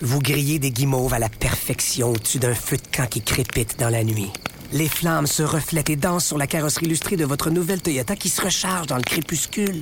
[0.00, 3.88] Vous grillez des guimauves à la perfection au-dessus d'un feu de camp qui crépite dans
[3.88, 4.30] la nuit.
[4.72, 8.28] Les flammes se reflètent et dansent sur la carrosserie illustrée de votre nouvelle Toyota qui
[8.28, 9.80] se recharge dans le crépuscule.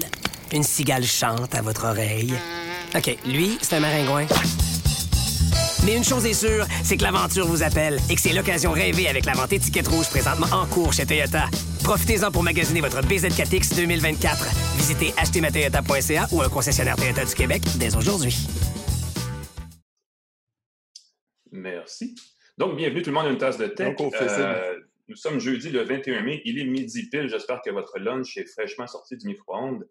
[0.53, 2.33] Une cigale chante à votre oreille.
[2.95, 4.27] OK, lui, c'est un maringouin.
[5.85, 9.09] Mais une chose est sûre, c'est que l'aventure vous appelle et que c'est l'occasion rêvée
[9.09, 11.45] avec la vente étiquette rouge présentement en cours chez Toyota.
[11.85, 14.47] Profitez-en pour magasiner votre BZ4X 2024.
[14.79, 18.35] Visitez achetermatoyota.ca ou un concessionnaire Toyota du Québec dès aujourd'hui.
[21.67, 22.15] Merci.
[22.59, 23.97] Donc, bienvenue tout le monde à une tasse de tech.
[24.01, 26.41] Euh, nous sommes jeudi le 21 mai.
[26.45, 27.29] Il est midi pile.
[27.29, 29.89] J'espère que votre lunch est fraîchement sorti du micro-ondes.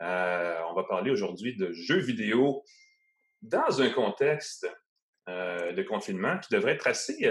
[0.00, 2.64] Euh, on va parler aujourd'hui de jeux vidéo
[3.40, 4.68] dans un contexte
[5.28, 7.30] euh, de confinement qui devrait être assez,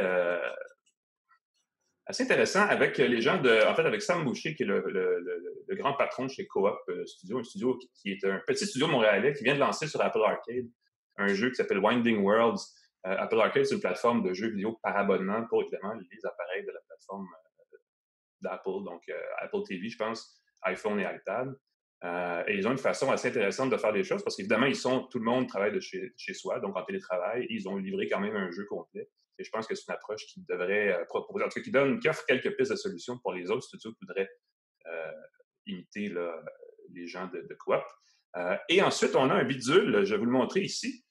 [2.05, 5.96] assez intéressant avec les gens de, en fait, avec Sam Boucher, qui est le, grand
[5.96, 9.60] patron chez Coop Studio, un studio qui est un petit studio montréalais qui vient de
[9.60, 10.70] lancer sur Apple Arcade
[11.18, 14.80] un jeu qui s'appelle Winding Worlds, euh, Apple Arcade, c'est une plateforme de jeux vidéo
[14.84, 17.27] par abonnement pour évidemment les appareils de la plateforme
[17.74, 17.77] euh,
[18.41, 21.55] d'Apple, donc euh, Apple TV, je pense, iPhone et iPad.
[22.48, 25.07] et ils ont une façon assez intéressante de faire des choses parce qu'évidemment, ils sont,
[25.07, 28.20] tout le monde travaille de chez, chez soi, donc en télétravail, ils ont livré quand
[28.20, 29.10] même un jeu complet.
[29.40, 31.99] Et je pense que c'est une approche qui devrait proposer, en tout cas, qui donne,
[31.99, 34.29] qui offre quelques pistes de solutions pour les autres studios qui voudraient
[35.66, 36.13] imiter
[36.94, 37.82] les gens de, de Coop.
[38.70, 41.04] et ensuite, on a un bidule, je vais vous le montrer ici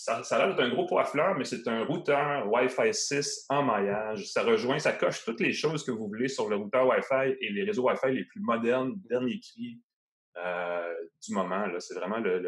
[0.00, 3.44] ça, ça a l'air d'être un gros poids fleur, mais c'est un routeur Wi-Fi 6
[3.50, 4.24] en maillage.
[4.32, 7.50] Ça rejoint, ça coche toutes les choses que vous voulez sur le routeur Wi-Fi et
[7.50, 9.78] les réseaux Wi-Fi les plus modernes, dernier cri
[10.38, 11.66] euh, du moment.
[11.80, 12.40] C'est vraiment le,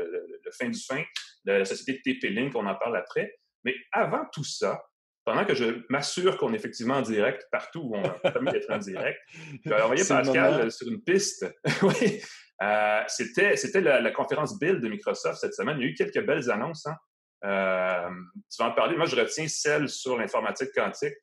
[0.58, 1.02] fin du fin.
[1.44, 3.38] de La société TP-Link, on en parle après.
[3.64, 4.82] Mais avant tout ça,
[5.26, 8.70] pendant que je m'assure qu'on est effectivement en direct partout où on a permis d'être
[8.70, 9.20] en direct,
[9.62, 11.44] je vais envoyer Pascal sur une piste.
[11.82, 12.22] oui.
[12.62, 15.76] Euh, c'était, c'était la, la, conférence Build de Microsoft cette semaine.
[15.78, 16.86] Il y a eu quelques belles annonces.
[16.86, 16.96] Hein?
[17.44, 18.10] Euh,
[18.50, 18.96] tu vas en parler.
[18.96, 21.14] Moi, je retiens celle sur l'informatique quantique.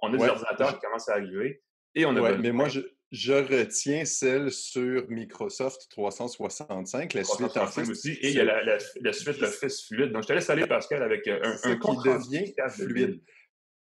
[0.00, 1.62] On a des ordinateurs qui commencent à arriver
[1.94, 2.36] et on a.
[2.36, 7.88] mais moi, je, je, retiens celle sur Microsoft 365, la suite Office.
[7.88, 8.12] aussi.
[8.12, 10.12] Et il y a la, la, suite Office fluide.
[10.12, 13.22] Donc, je te laisse aller, Pascal, avec euh, un, un qui devient fluide.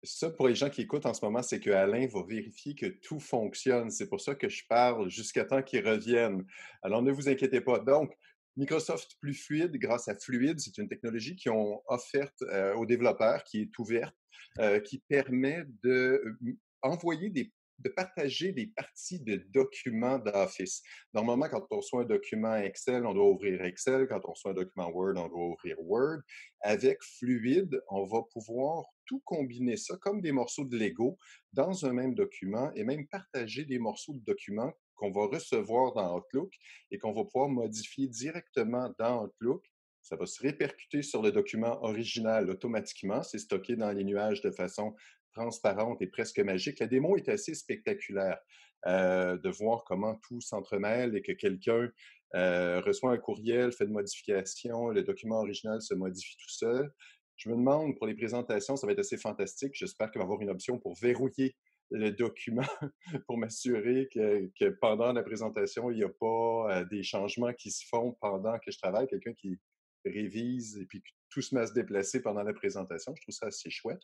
[0.04, 2.86] Ça, pour les gens qui écoutent en ce moment, c'est que Alain va vérifier que
[2.86, 3.88] tout fonctionne.
[3.90, 6.44] C'est pour ça que je parle jusqu'à temps qu'il revienne.
[6.82, 7.78] Alors, ne vous inquiétez pas.
[7.78, 8.12] Donc,
[8.56, 13.44] Microsoft Plus Fluide, grâce à Fluide, c'est une technologie qu'ils ont offerte euh, aux développeurs,
[13.44, 14.14] qui est ouverte,
[14.58, 20.82] euh, qui permet de euh, envoyer de partager des parties de documents d'Office.
[21.14, 24.06] Normalement, quand on reçoit un document Excel, on doit ouvrir Excel.
[24.08, 26.20] Quand on reçoit un document Word, on doit ouvrir Word.
[26.60, 31.18] Avec Fluide, on va pouvoir tout combiner ça comme des morceaux de Lego
[31.52, 36.16] dans un même document et même partager des morceaux de documents qu'on va recevoir dans
[36.16, 36.52] Outlook
[36.92, 39.64] et qu'on va pouvoir modifier directement dans Outlook.
[40.00, 43.22] Ça va se répercuter sur le document original automatiquement.
[43.24, 44.94] C'est stocké dans les nuages de façon
[45.32, 46.78] transparente et presque magique.
[46.78, 48.38] La démo est assez spectaculaire
[48.86, 51.88] euh, de voir comment tout s'entremêle et que quelqu'un
[52.36, 56.92] euh, reçoit un courriel, fait une modification, le document original se modifie tout seul.
[57.36, 59.74] Je me demande, pour les présentations, ça va être assez fantastique.
[59.74, 61.56] J'espère qu'il va y avoir une option pour verrouiller
[61.92, 62.62] le document
[63.26, 67.70] pour m'assurer que, que, pendant la présentation, il n'y a pas euh, des changements qui
[67.70, 69.58] se font pendant que je travaille, quelqu'un qui
[70.04, 73.14] révise et puis tout se met à se déplacer pendant la présentation.
[73.14, 74.02] Je trouve ça assez chouette.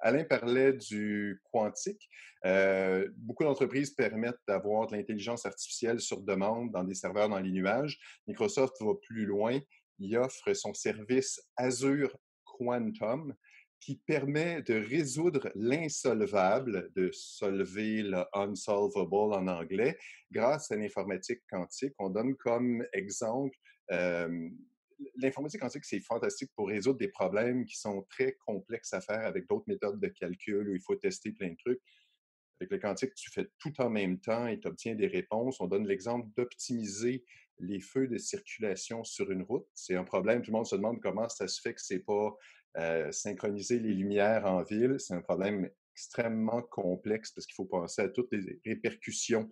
[0.00, 2.08] Alain parlait du quantique.
[2.44, 7.50] Euh, beaucoup d'entreprises permettent d'avoir de l'intelligence artificielle sur demande dans des serveurs dans les
[7.50, 7.98] nuages.
[8.26, 9.58] Microsoft va plus loin.
[9.98, 12.14] Il offre son service Azure
[12.44, 13.34] Quantum,
[13.84, 19.98] qui permet de résoudre l'insolvable, de solver le unsolvable en anglais,
[20.30, 21.92] grâce à l'informatique quantique.
[21.98, 23.54] On donne comme exemple,
[25.16, 29.46] l'informatique quantique, c'est fantastique pour résoudre des problèmes qui sont très complexes à faire avec
[29.48, 31.82] d'autres méthodes de calcul où il faut tester plein de trucs.
[32.60, 35.60] Avec le quantique, tu fais tout en même temps et tu obtiens des réponses.
[35.60, 37.22] On donne l'exemple d'optimiser
[37.58, 39.66] les feux de circulation sur une route.
[39.74, 40.40] C'est un problème.
[40.40, 42.34] Tout le monde se demande comment ça se fait que c'est pas
[42.76, 48.02] euh, synchroniser les lumières en ville, c'est un problème extrêmement complexe parce qu'il faut penser
[48.02, 49.48] à toutes les répercussions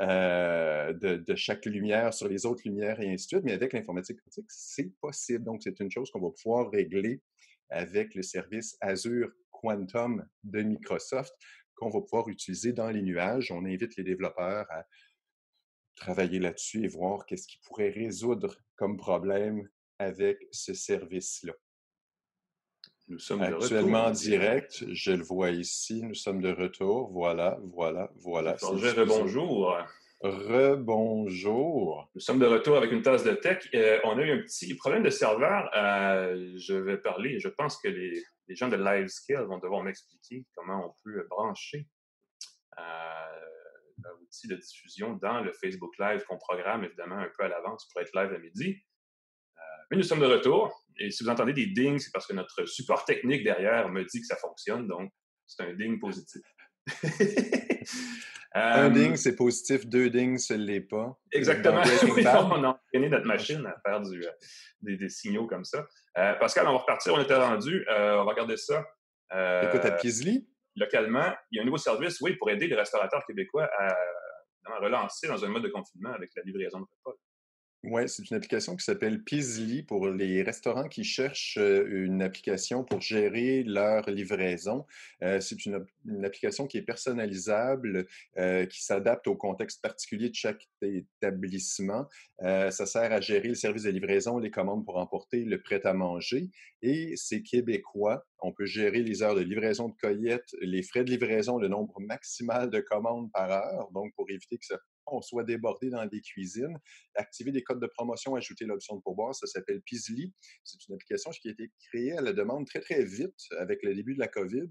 [0.00, 3.44] euh, de, chaque lumière sur les autres lumières et ainsi de suite.
[3.44, 5.44] Mais avec l'informatique quantique, c'est possible.
[5.44, 7.22] Donc, c'est une chose qu'on va pouvoir régler
[7.70, 11.34] avec le service Azure Quantum de Microsoft
[11.76, 13.50] qu'on va pouvoir utiliser dans les nuages.
[13.50, 14.84] On invite les développeurs à
[15.94, 19.68] travailler là-dessus et voir qu'est-ce qui pourrait résoudre comme problème
[19.98, 21.54] avec ce service-là.
[23.08, 27.12] Nous sommes Actuellement en direct, je le vois ici, nous sommes de retour.
[27.12, 28.56] Voilà, voilà, voilà.
[29.06, 29.76] Bonjour.
[30.20, 32.10] Rebonjour.
[32.14, 33.68] Nous sommes de retour avec une tasse de tech.
[33.74, 35.70] Euh, on a eu un petit problème de serveur.
[35.76, 40.88] Euh, je vais parler, je pense que les, gens de LiveScale vont devoir m'expliquer comment
[40.88, 41.86] on peut brancher
[42.78, 42.82] euh,
[44.18, 48.00] l'outil de diffusion dans le Facebook Live qu'on programme évidemment un peu à l'avance pour
[48.00, 48.82] être live à midi.
[49.90, 50.84] Mais nous sommes de retour.
[50.98, 54.20] Et si vous entendez des dings, c'est parce que notre support technique derrière me dit
[54.20, 54.86] que ça fonctionne.
[54.86, 55.10] Donc,
[55.46, 56.42] c'est un ding positif.
[58.58, 59.86] Un ding, c'est positif.
[59.86, 61.14] Deux dings, ce l'est pas.
[61.32, 61.82] Exactement.
[62.50, 65.86] on a entraîné notre machine à faire du, euh, des, signaux comme ça.
[66.16, 67.12] Euh, Pascal, on va repartir.
[67.12, 67.84] On était rendu.
[67.90, 68.82] Euh, on va regarder ça.
[69.62, 70.46] Écoute, à Pisley?
[70.74, 73.88] Localement, il y a un nouveau service, oui, pour aider les restaurateurs québécois à,
[74.72, 77.18] à relancer dans un mode de confinement avec la livraison de repas.
[77.88, 83.00] Oui, c'est une application qui s'appelle Pizly pour les restaurants qui cherchent une application pour
[83.00, 84.84] gérer leur livraison.
[85.20, 85.86] c'est une,
[86.24, 92.08] application qui est personnalisable, qui s'adapte au contexte particulier de chaque établissement.
[92.40, 96.50] ça sert à gérer le service de livraison, les commandes pour emporter, le prêt-à-manger.
[96.82, 98.26] Et c'est québécois.
[98.40, 102.00] On peut gérer les heures de livraison de coyettes, les frais de livraison, le nombre
[102.00, 106.20] maximal de commandes par heure, donc pour éviter que ça on soit débordé dans des
[106.20, 106.78] cuisines.
[107.14, 110.34] Activer des codes de promotion, ajouter l'option de pourboire, ça s'appelle Pizly.
[110.64, 113.94] C'est une application qui a été créée à la demande très, très vite avec le
[113.94, 114.68] début de la COVID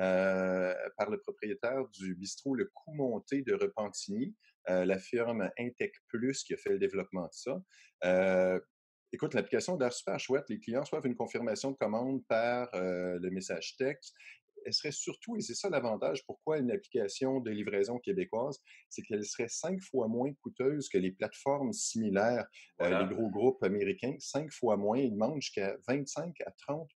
[0.00, 4.34] euh, par le propriétaire du bistrot Le Coup Monté de Repentigny,
[4.68, 7.62] euh, la firme Intec Plus qui a fait le développement de ça.
[8.04, 8.58] Euh,
[9.12, 10.46] écoute, l'application a l'air super chouette.
[10.48, 14.14] Les clients reçoivent une confirmation de commande par le message texte
[14.64, 19.24] elle serait surtout, et c'est ça l'avantage, pourquoi une application de livraison québécoise, c'est qu'elle
[19.24, 22.46] serait cinq fois moins coûteuse que les plateformes similaires,
[22.82, 24.98] euh, les gros groupes américains, cinq fois moins.
[24.98, 26.88] Ils demandent jusqu'à 25 à 30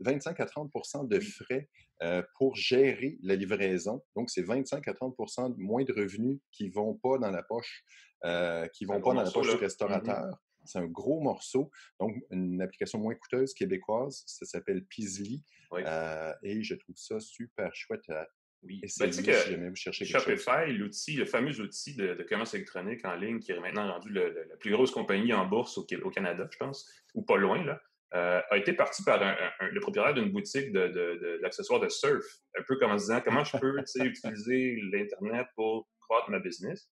[0.00, 1.68] 25 à 30 de frais
[2.02, 4.02] euh, pour gérer la livraison.
[4.14, 7.82] Donc, c'est 25 à 30% moins de revenus qui ne vont pas dans la poche,
[8.24, 10.38] euh, qui vont pas dans la poche du mmh restaurateur.
[10.68, 11.70] C'est un gros morceau.
[11.98, 15.42] Donc, une application moins coûteuse québécoise, ça s'appelle Pizly.
[15.72, 18.28] Euh, et je trouve ça super chouette à
[18.64, 18.80] oui.
[18.98, 23.14] ben, si jamais vous cherchez quelque Shopify, l'outil, le fameux outil de, commerce électronique en
[23.14, 26.90] ligne qui est maintenant rendu la plus grosse compagnie en bourse au, Canada, je pense,
[27.14, 27.80] ou pas loin, là,
[28.14, 32.24] euh, a été parti par le propriétaire d'une boutique d'accessoires de, de, surf,
[32.58, 36.90] un peu comme en disant comment je peux utiliser l'Internet pour croître ma business?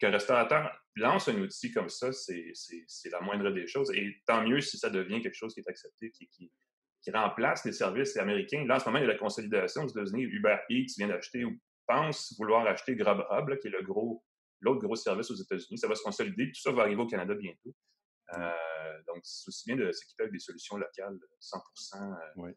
[0.00, 2.52] Qu'un restaurateur lance un outil comme ça, c'est
[3.10, 3.92] la moindre des choses.
[3.94, 6.50] Et tant mieux si ça devient quelque chose qui est accepté, qui, qui,
[7.12, 8.64] remplace les services américains.
[8.66, 10.22] Là, en ce moment, il y a la consolidation aux États-Unis.
[10.22, 14.24] Uber Eats vient d'acheter ou pense vouloir acheter Grubhub, qui est le gros
[14.60, 15.78] l'autre gros service aux États-Unis.
[15.78, 16.52] Ça va se consolider.
[16.52, 17.74] Tout ça va arriver au Canada bientôt.
[18.34, 22.52] Euh, donc, c'est aussi bien de s'équiper avec des solutions locales 100% euh,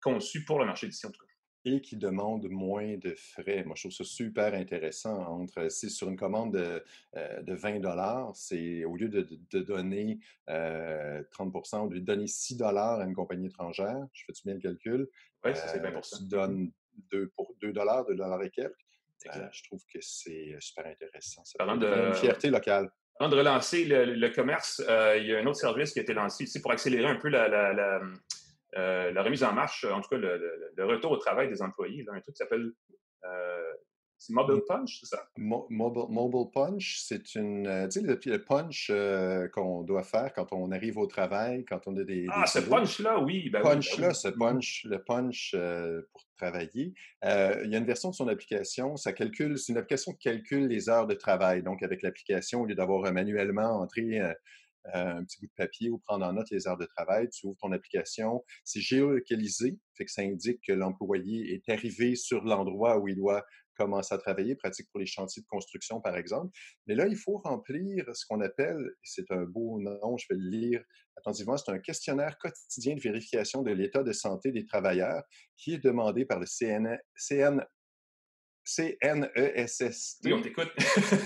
[0.00, 1.35] conçues pour le marché d'ici, en tout cas
[1.66, 3.64] et qui demande moins de frais.
[3.64, 5.18] Moi, je trouve ça super intéressant.
[5.26, 6.82] Entre, c'est sur une commande de,
[7.16, 12.28] euh, de 20 c'est au lieu de, de, donner 30 euh, au lieu de donner
[12.28, 15.08] 6 à une compagnie étrangère, je fais-tu bien le calcul?
[15.44, 16.70] Oui, c'est 20 euh, Tu donnes
[17.10, 18.72] 2, pour 2 dollars, 2 dollars et quelques.
[19.24, 21.44] je trouve que c'est super intéressant.
[21.44, 22.88] Ça Parlant de une fierté locale.
[23.18, 24.80] Avant de relancer le, commerce,
[25.16, 27.28] il y a un autre service qui a été lancé ici pour accélérer un peu
[27.28, 28.00] la
[28.76, 32.12] euh, la remise en marche, en tout cas le, retour au travail des employés, là,
[32.14, 32.72] un truc qui s'appelle
[33.24, 33.72] euh,
[34.18, 35.28] c'est Mobile Punch, c'est ça?
[35.36, 37.66] mobile, Punch, c'est une.
[37.66, 38.90] Euh, tu sais, le, punch
[39.52, 42.24] qu'on doit faire quand on arrive au travail, quand on a des.
[42.30, 43.50] Ah, ce punch-là, oui.
[43.50, 45.54] Ben punch-là, ben ce punch, le punch
[46.12, 46.94] pour travailler.
[47.22, 50.66] il y a une version de son application, ça calcule, c'est une application qui calcule
[50.66, 51.62] les heures de travail.
[51.62, 54.22] Donc, avec l'application, au lieu d'avoir manuellement entré
[54.92, 57.28] un petit bout de papier ou prendre en note les heures de travail.
[57.30, 58.44] Tu ouvres ton application.
[58.64, 63.44] C'est géolocalisé, fait que ça indique que l'employé est arrivé sur l'endroit où il doit
[63.76, 66.50] commencer à travailler, pratique pour les chantiers de construction, par exemple.
[66.86, 70.48] Mais là, il faut remplir ce qu'on appelle, c'est un beau nom, je vais le
[70.48, 70.82] lire
[71.16, 75.22] attentivement, c'est un questionnaire quotidien de vérification de l'état de santé des travailleurs
[75.56, 77.64] qui est demandé par le CN, CN,
[78.66, 80.28] C-N-E-S-S-T.
[80.28, 80.70] Oui, on t'écoute.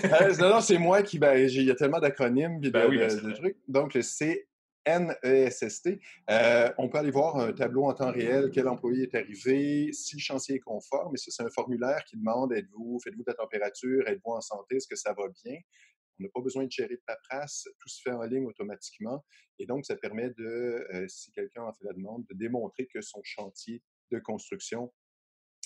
[0.05, 1.17] Euh, non, non, c'est moi qui.
[1.19, 3.57] Ben, il y a tellement d'acronymes et ben de, ben, trucs.
[3.67, 5.99] Donc, le C-N-E-S-S-T.
[6.29, 10.15] Euh, on peut aller voir un tableau en temps réel, quel employé est arrivé, si
[10.15, 11.15] le chantier est conforme.
[11.15, 14.75] Et ça, c'est un formulaire qui demande êtes-vous, faites-vous de la température, êtes-vous en santé,
[14.75, 15.57] est-ce que ça va bien?
[16.19, 19.25] On n'a pas besoin de gérer de paperasse, tout se fait en ligne automatiquement.
[19.57, 23.01] Et donc, ça permet de, euh, si quelqu'un a fait la demande, de démontrer que
[23.01, 23.81] son chantier
[24.11, 24.91] de construction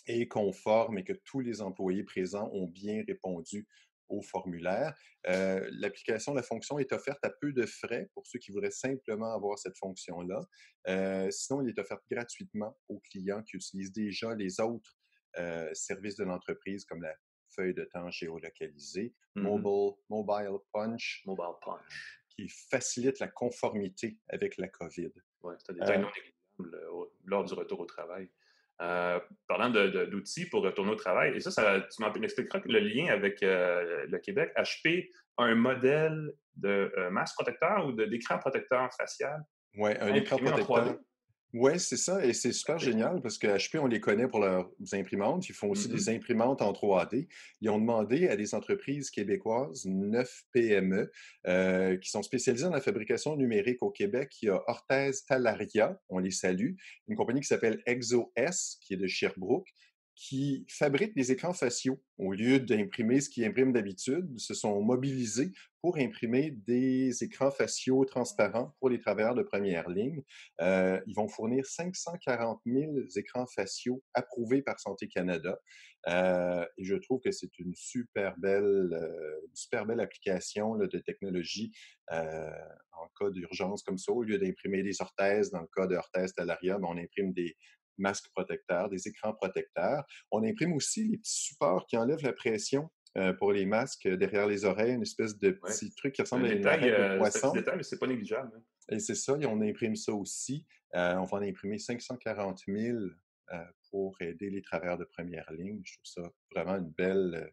[0.07, 3.67] est conforme et que tous les employés présents ont bien répondu
[4.07, 4.95] au formulaire.
[5.27, 9.33] Euh, l'application, la fonction est offerte à peu de frais pour ceux qui voudraient simplement
[9.33, 10.41] avoir cette fonction-là.
[10.88, 14.95] Euh, sinon, il est offert gratuitement aux clients qui utilisent déjà les autres
[15.39, 17.15] euh, services de l'entreprise comme la
[17.50, 19.13] feuille de temps géolocalisée.
[19.35, 19.43] Mhm.
[19.43, 22.19] Mobile, Mobile Punch, Mobile Punch.
[22.29, 25.12] qui facilite la conformité avec la COVID.
[25.41, 28.29] Oui, c'est un détail non négligeable au- lors du retour au travail.
[28.82, 33.41] Euh, parlant d'outils pour retourner au travail, et ça, ça tu m'expliqueras le lien avec
[33.41, 34.51] euh, le Québec.
[34.58, 39.41] HP a un modèle de euh, masque protecteur ou d'écran protecteur facial
[39.77, 40.63] Oui, un écran imprimé en 3D.
[40.63, 41.00] protecteur.
[41.57, 44.69] Oui, c'est ça, et c'est super génial parce que HP, on les connaît pour leurs
[44.91, 45.47] imprimantes.
[45.47, 47.29] Ils font aussi des imprimantes en 3D.
[47.62, 51.09] Ils ont demandé à des entreprises québécoises, 9 PME,
[51.47, 54.35] euh, qui sont spécialisées dans la fabrication numérique au Québec.
[54.41, 56.74] Il y a Orthez Talaria, on les salue,
[57.07, 59.69] une compagnie qui s'appelle ExoS, qui est de Sherbrooke,
[60.15, 62.01] qui fabrique des écrans faciaux.
[62.17, 68.05] Au lieu d'imprimer ce qu'ils impriment d'habitude, se sont mobilisés pour imprimer des écrans faciaux
[68.05, 70.24] transparents pour les travailleurs de première ligne.
[70.62, 75.60] Euh, ils vont fournir 540 000 écrans faciaux approuvés par Santé Canada.
[76.07, 81.72] Euh, et je trouve que c'est une super belle, euh, super belle application de technologie
[82.10, 84.12] en cas d'urgence comme ça.
[84.12, 87.57] Au lieu d'imprimer des orthèses, dans le cas de orthèse talaria, ben, on imprime des
[87.98, 90.04] masques protecteurs, des écrans protecteurs.
[90.32, 94.48] On imprime aussi les petits supports qui enlèvent la pression euh, pour les masques derrière
[94.48, 95.72] les oreilles, une espèce de Ouais.
[95.72, 97.52] petit truc qui Un ressemble à une détail, arête de euh, un poisson.
[97.52, 98.52] petit détail, mais c'est pas négligeable.
[98.56, 98.62] hein.
[98.90, 100.66] Et c'est ça, et on imprime ça aussi.
[100.96, 103.58] Euh, on va en imprimer 540 000 euh,
[103.90, 105.82] pour aider les travailleurs de première ligne.
[105.84, 107.52] Je trouve ça vraiment une belle,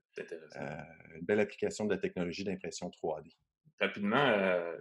[1.14, 3.30] une belle application de la technologie d'impression 3D.
[3.80, 4.76] Rapidement, euh,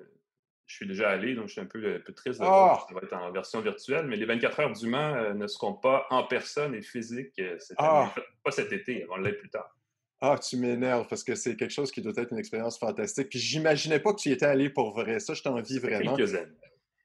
[0.71, 2.49] je suis déjà allé, donc je suis un peu, un peu triste de Ah!
[2.49, 5.33] voir que ça va être en version virtuelle, mais les 24 heures du Mans euh,
[5.33, 8.03] ne seront pas en personne et physique euh, cette Ah!
[8.15, 8.25] année.
[8.43, 9.75] Pas cet été, vont l'être plus tard.
[10.21, 13.29] Ah, tu m'énerves parce que c'est quelque chose qui doit être une expérience fantastique.
[13.29, 15.19] Puis j'imaginais pas que tu y étais allé pour vrai.
[15.19, 16.15] Ça, je t'envie vraiment.
[16.15, 16.51] Quelques années.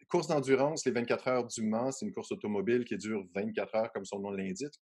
[0.08, 3.92] Course d'endurance, les 24 heures du Mans, c'est une course automobile qui dure 24 heures,
[3.92, 4.74] comme son nom l'indique.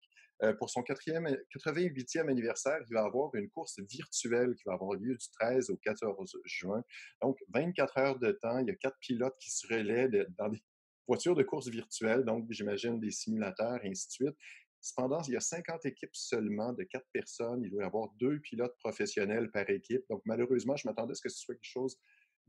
[0.42, 4.98] Euh, pour son quatrième- 88e anniversaire, il va avoir une course virtuelle qui va avoir
[4.98, 6.82] lieu du 13 au 14 juin.
[7.22, 8.58] Donc, 24 heures de temps.
[8.58, 10.62] Il y a quatre pilotes qui se relaient dans des
[11.08, 14.36] voitures de course virtuelles, donc j'imagine des simulateurs, et ainsi de suite.
[14.82, 17.62] Cependant, il y a 50 équipes seulement de quatre personnes.
[17.64, 20.02] Il doit y avoir deux pilotes professionnels par équipe.
[20.10, 21.96] Donc, malheureusement, je m'attendais à ce que ce soit quelque chose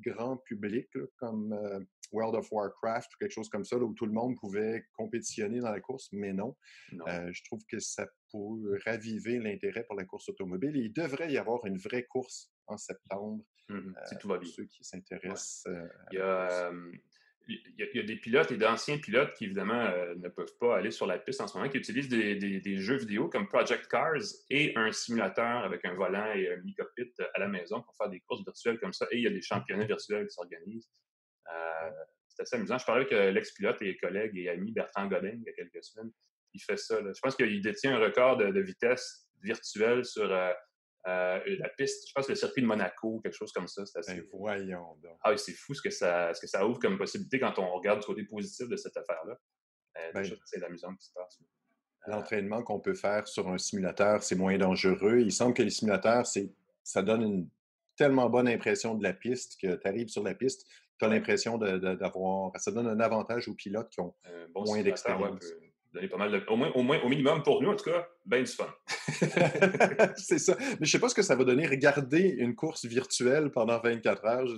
[0.01, 1.79] grand public, comme euh,
[2.12, 5.59] World of Warcraft ou quelque chose comme ça, là, où tout le monde pouvait compétitionner
[5.59, 6.55] dans la course, mais non.
[6.91, 7.05] Non.
[7.07, 10.75] Euh, je trouve que ça peut raviver l'intérêt pour la course automobile.
[10.77, 14.43] Et il devrait y avoir une vraie course en septembre Mhm, si tout va pour
[14.43, 14.53] bien.
[14.55, 15.67] ceux qui s'intéressent.
[16.12, 16.71] Il y, a,
[17.47, 20.29] il y a- il y a des pilotes et d'anciens pilotes qui, évidemment, euh, ne
[20.29, 22.97] peuvent pas aller sur la piste en ce moment, qui utilisent des, des- des jeux
[22.97, 24.21] vidéo comme Project Cars
[24.51, 28.19] et un simulateur avec un volant et un mini-cockpit à la maison pour faire des
[28.19, 29.07] courses virtuelles comme ça.
[29.12, 30.89] Et il y a des championnats virtuels qui s'organisent.
[31.53, 31.91] Euh,
[32.27, 32.77] c'est assez amusant.
[32.77, 35.83] Je parlais avec euh, l'ex-pilote et collègue et ami Bertrand Godin il y a quelques
[35.83, 36.11] semaines.
[36.53, 36.99] Il fait ça.
[37.01, 37.11] là.
[37.13, 40.51] Je pense qu'il détient un record de, de vitesse virtuelle sur euh,
[41.07, 43.85] euh, la piste, je pense le circuit de Monaco, quelque chose comme ça.
[43.85, 45.17] C'est assez, Ben, voyons donc.
[45.21, 47.99] ah c'est fou ce que, ça, ce que ça ouvre comme possibilité quand on regarde
[47.99, 49.37] du côté positif de cette affaire-là.
[50.13, 51.39] Ben, choses assez amusantes qui se passent.
[52.07, 55.19] L'entraînement qu'on peut faire sur un simulateur, c'est moins dangereux.
[55.19, 56.51] Il semble que les simulateurs, c'est,
[56.83, 57.49] ça donne une
[57.95, 60.67] tellement bonne impression de la piste que tu arrives sur la piste,
[60.99, 62.51] tu as l'impression de- de- d'avoir.
[62.59, 64.15] Ça donne un avantage aux pilotes qui ont.
[64.53, 65.45] Bon Moins ouais, d'expérience.
[65.93, 68.07] donner pas mal de- au, moins, au, moins, au minimum pour nous, en tout cas,
[68.25, 68.67] ben du fun.
[70.17, 70.55] c'est ça.
[70.79, 71.65] Mais je sais pas ce que ça va donner.
[71.67, 74.47] Regarder une course virtuelle pendant 24 heures.
[74.47, 74.55] je-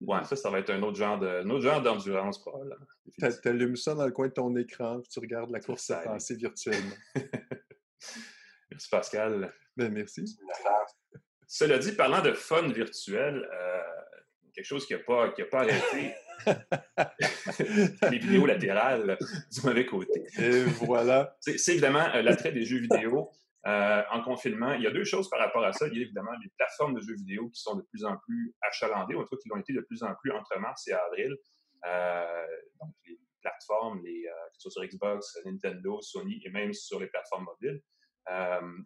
[0.00, 2.76] Ouais, ça, ça va être un autre genre de, un autre genre d'endurance, probablement.
[3.18, 5.88] t'a- T'allumes ça dans le coin de ton écran, puis tu regardes la Tu course
[6.04, 6.94] passer virtuellement.
[8.70, 9.52] Merci, Pascal.
[9.76, 10.38] Ben, merci.
[11.46, 13.82] Cela dit, parlant de fun virtuel, euh,
[14.58, 16.14] quelque chose qui n'a pas, qui a pas arrêté
[18.10, 19.16] les vidéos latérales
[19.52, 20.24] du mauvais côté.
[20.36, 21.36] Et voilà.
[21.40, 23.30] C'est évidemment euh, l'attrait des jeux vidéo
[23.66, 24.72] euh, en confinement.
[24.72, 25.86] Il y a deux choses par rapport à ça.
[25.86, 28.52] Il y a évidemment les plateformes de jeux vidéo qui sont de plus en plus
[28.62, 30.92] achalandées, ou en tout cas qui l'ont été de plus en plus entre mars et
[30.92, 31.36] avril.
[31.86, 32.46] Euh,
[32.80, 36.98] donc, les plateformes, les, euh, que ce soit sur Xbox, Nintendo, Sony et même sur
[36.98, 37.80] les plateformes mobiles.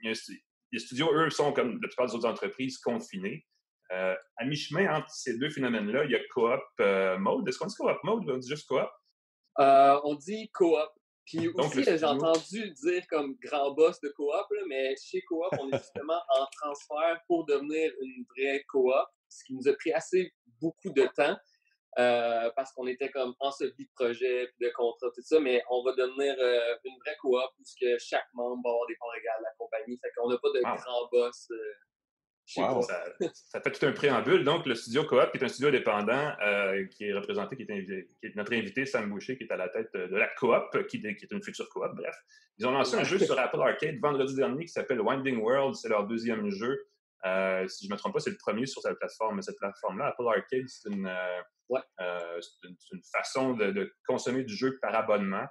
[0.03, 3.47] Les studios, eux, sont comme la plupart des autres entreprises confinés.
[3.93, 7.47] Euh, à mi-chemin entre ces deux phénomènes-là, il y a Co-op euh, Mode.
[7.47, 8.89] Est-ce qu'on dit Co-op Mode ou on dit juste Co-op?
[9.59, 10.79] Euh, on dit coop.
[11.27, 15.45] Puis Donc, aussi, j'ai entendu dire comme grand boss de coop, là, mais chez coop,
[15.61, 18.91] on est justement en transfert pour devenir une vraie coop,
[19.29, 21.37] ce qui nous a pris assez beaucoup de temps
[22.57, 25.85] parce qu'on était comme en vie de projet, puis de contrat, tout ça, mais on
[25.85, 26.35] va devenir
[26.85, 29.99] une vraie coop où que chaque membre va avoir des parts égales de la compagnie.
[30.03, 30.77] Fait qu'on n'a pas de Wow.
[30.77, 31.47] grand boss.
[32.59, 34.45] Euh, Ça, fait tout un préambule.
[34.45, 38.37] Donc, le studio Coop, qui est un studio indépendant, euh, qui est représenté, qui est,
[38.37, 41.43] notre invité, Sam Boucher, qui est à la tête de la Coop, qui, est une
[41.43, 42.15] future Coop, bref.
[42.59, 45.75] Ils ont lancé un jeu sur Apple Arcade vendredi dernier qui s'appelle Winding World.
[45.75, 46.87] C'est leur deuxième jeu.
[47.25, 49.41] Euh, si je ne me trompe pas, c'est le premier sur cette plateforme.
[49.43, 55.47] Cette plateforme-là, Apple Arcade, c'est une, euh, une, façon de, consommer du jeu par abonnement.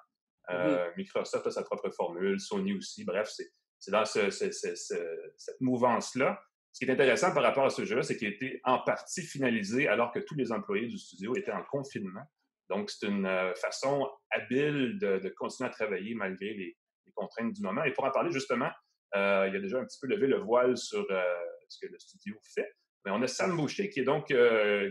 [0.49, 0.95] Mm-hmm.
[0.97, 3.05] Microsoft a sa propre formule, Sony aussi.
[3.05, 3.31] Bref,
[3.79, 6.39] c'est dans cette mouvance-là.
[6.73, 9.21] Ce qui est intéressant par rapport à ce jeu-là, c'est qu'il a été en partie
[9.21, 12.23] finalisé alors que tous les employés du studio étaient en confinement.
[12.69, 16.77] Donc, c'est une euh, façon habile de, continuer à travailler malgré les,
[17.13, 17.83] contraintes du moment.
[17.83, 18.71] Et pour en parler, justement,
[19.15, 21.23] euh, il a déjà un petit peu levé le voile sur euh,
[21.67, 22.73] ce que le studio fait.
[23.03, 24.31] Mais on a Sam Boucher, qui est donc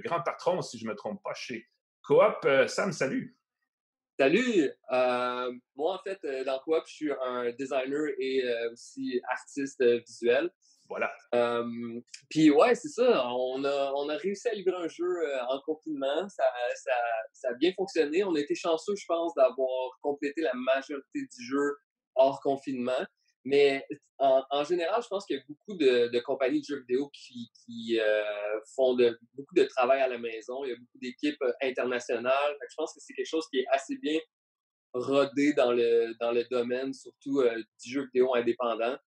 [0.05, 1.67] grand patron, si je ne me trompe pas, chez
[2.03, 2.47] Coop.
[2.67, 3.39] Sam, salut!
[4.19, 4.71] Salut!
[5.75, 10.51] moi, en fait, dans Coop, je suis un designer et aussi artiste visuel.
[10.91, 11.13] Voilà.
[12.29, 13.25] puis ouais, c'est ça.
[13.29, 16.29] On a, on a réussi à livrer un jeu euh, en confinement.
[16.29, 16.43] Ça,
[17.33, 18.25] ça, a bien fonctionné.
[18.25, 21.77] On a été chanceux, je pense, d'avoir complété la majorité du jeu
[22.17, 23.07] hors confinement.
[23.45, 23.87] Mais
[24.19, 27.09] en, en général, je pense qu'il y a beaucoup de, de, compagnies de jeux vidéo
[27.11, 30.65] qui, qui euh, font de, beaucoup de travail à la maison.
[30.65, 32.57] Il y a beaucoup d'équipes euh, internationales.
[32.69, 34.19] je pense que c'est quelque chose qui est assez bien
[34.93, 38.99] rodé dans le, dans le domaine, surtout du jeu vidéo indépendant.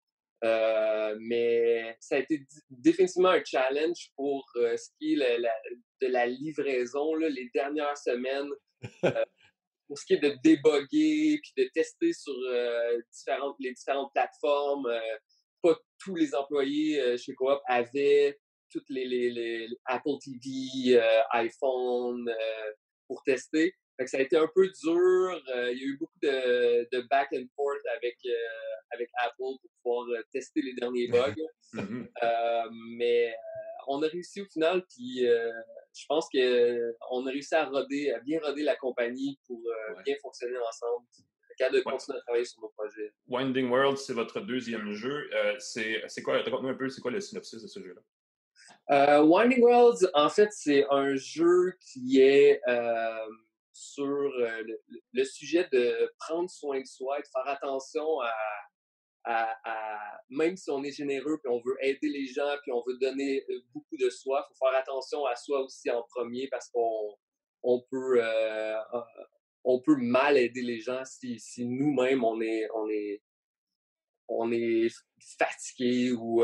[0.44, 5.40] Euh, mais ça a été définitivement un challenge pour euh, ce qui est
[6.02, 8.50] de la livraison là, les dernières semaines.
[9.06, 9.24] Euh,
[9.88, 12.34] pour ce qui est de déboguer puis de tester sur
[13.14, 14.90] différentes, les différentes plateformes.
[15.62, 18.38] pas tous les employés chez Coop avaient
[18.70, 21.00] toutes les, les, les Apple TV,
[21.32, 22.30] iPhone
[23.08, 23.74] pour tester
[24.06, 25.42] ça a été un peu dur.
[25.56, 28.32] Euh, il y a eu beaucoup de, de back and forth avec, euh,
[28.92, 31.36] avec Apple pour pouvoir euh, tester les derniers bugs.
[31.74, 32.70] Mm-hmm.
[32.98, 33.36] mais
[33.88, 38.40] on a réussi au final, puis je pense qu'on a réussi à roder, à bien
[38.40, 39.62] roder la compagnie pour
[40.06, 41.06] bien fonctionner ensemble.
[41.72, 43.14] De continuer à travailler sur nos projets.
[43.28, 45.30] Winding World, c'est votre deuxième jeu.
[45.60, 49.22] c'est quoi, raconte-nous un peu, c'est quoi le synopsis de ce jeu-là?
[49.22, 52.60] Winding Worlds, en fait, c'est un jeu qui est
[53.74, 54.64] sur euh,
[55.14, 58.32] le, sujet de prendre soin de soi de faire attention à,
[60.30, 63.44] même si on est généreux puis on veut aider les gens puis on veut donner
[63.50, 67.16] euh, beaucoup de soi, il faut faire attention à soi aussi en premier parce qu'on
[67.64, 68.78] on peut euh,
[69.64, 73.22] on peut mal aider les gens si, nous-mêmes on est on est
[74.28, 74.88] on est
[75.38, 76.44] fatigué ou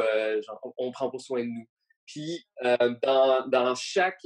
[0.78, 1.68] on, ne prend pas soin de nous.
[2.06, 2.46] Puis
[3.02, 4.26] dans, dans chaque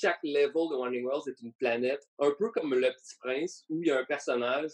[0.00, 3.82] chaque level de Wandering Worlds est une planète, un peu comme Le Petit Prince, où
[3.82, 4.72] il y a un personnage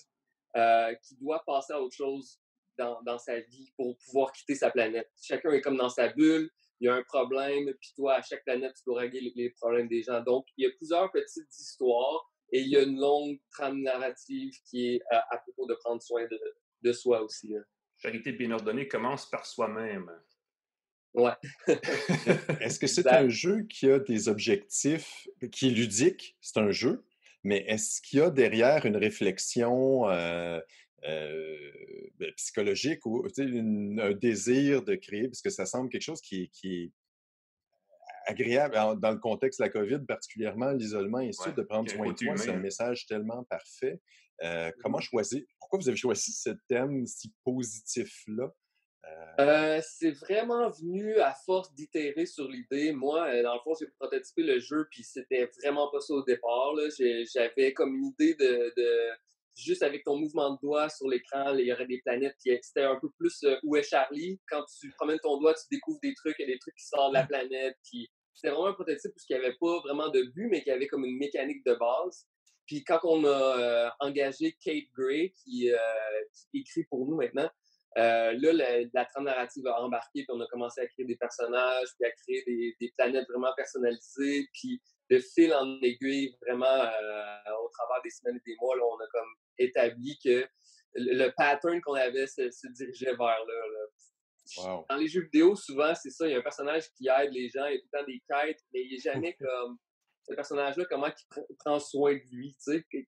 [0.57, 2.41] euh, qui doit passer à autre chose
[2.79, 5.09] dans, sa vie pour pouvoir quitter sa planète.
[5.23, 8.43] Chacun est comme dans sa bulle, il y a un problème, puis toi, à chaque
[8.45, 10.21] planète, tu dois régler les, problèmes des gens.
[10.21, 14.53] Donc, il y a plusieurs petites histoires et il y a une longue trame narrative
[14.69, 16.41] qui est euh, à propos de prendre soin de,
[16.83, 17.55] de soi aussi.
[17.55, 17.63] Hein.
[17.99, 20.11] Charité bien ordonnée commence par soi-même.
[21.14, 21.33] Ouais.
[22.61, 27.05] est-ce que c'est un jeu qui a des objectifs, qui est ludique, c'est un jeu,
[27.44, 30.61] mais est-ce qu'il y a derrière une réflexion euh,
[31.05, 31.57] euh,
[32.18, 36.92] ben, psychologique ou un désir de créer, parce que ça semble quelque chose qui, est
[38.27, 42.14] agréable dans le contexte de la COVID, particulièrement l'isolement et ouais, de prendre soin de
[42.14, 44.01] toi, c'est un message tellement parfait.
[44.42, 48.53] Euh, comment mmh choisir, pourquoi vous avez choisi ce thème si positif-là?
[49.41, 52.93] Euh, c'est vraiment venu à force d'itérer sur l'idée.
[52.93, 56.23] Moi, euh, dans le fond, j'ai prototypé le jeu, puis c'était vraiment pas ça au
[56.23, 56.75] départ.
[57.33, 58.73] J'avais comme une idée de,
[59.57, 62.37] juste avec ton mouvement de doigt sur l'écran, il y aurait des planètes.
[62.41, 64.38] C'était un peu plus euh, où est Charlie.
[64.49, 67.19] Quand tu promènes ton doigt, tu découvres des trucs, il des trucs qui sortent de
[67.19, 67.77] la planète.
[67.85, 70.71] Puis c'était vraiment un prototype où il n'y avait pas vraiment de but, mais qui
[70.71, 72.27] avait comme une mécanique de base.
[72.67, 75.71] Puis quand on a engagé Kate Gray, qui
[76.55, 77.51] écrit pour nous maintenant,
[77.98, 81.88] euh, là, la, trame narrative a embarqué, puis on a commencé à créer des personnages,
[81.98, 87.68] puis à créer des, planètes vraiment personnalisées, puis de fil en aiguille, vraiment, euh, au
[87.68, 89.28] travers des semaines et des mois, là, on a comme
[89.59, 90.46] établi que
[90.94, 94.85] le, pattern qu'on avait se, dirigeait vers là.
[94.88, 97.48] Dans les jeux vidéo, souvent, c'est ça, il y a un personnage qui aide les
[97.48, 99.78] gens, il y a tout le temps des quêtes, mais il n'est jamais comme
[100.29, 102.57] ce personnage-là, comment il prend soin de lui,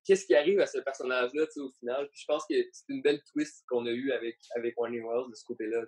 [0.04, 2.08] Qu'est-ce qui arrive à ce personnage-là, au final?
[2.10, 5.30] Puis je pense que c'est une belle twist qu'on a eue avec, avec Warning Wells
[5.30, 5.84] de ce côté-là.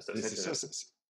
[0.00, 0.54] c'est ça,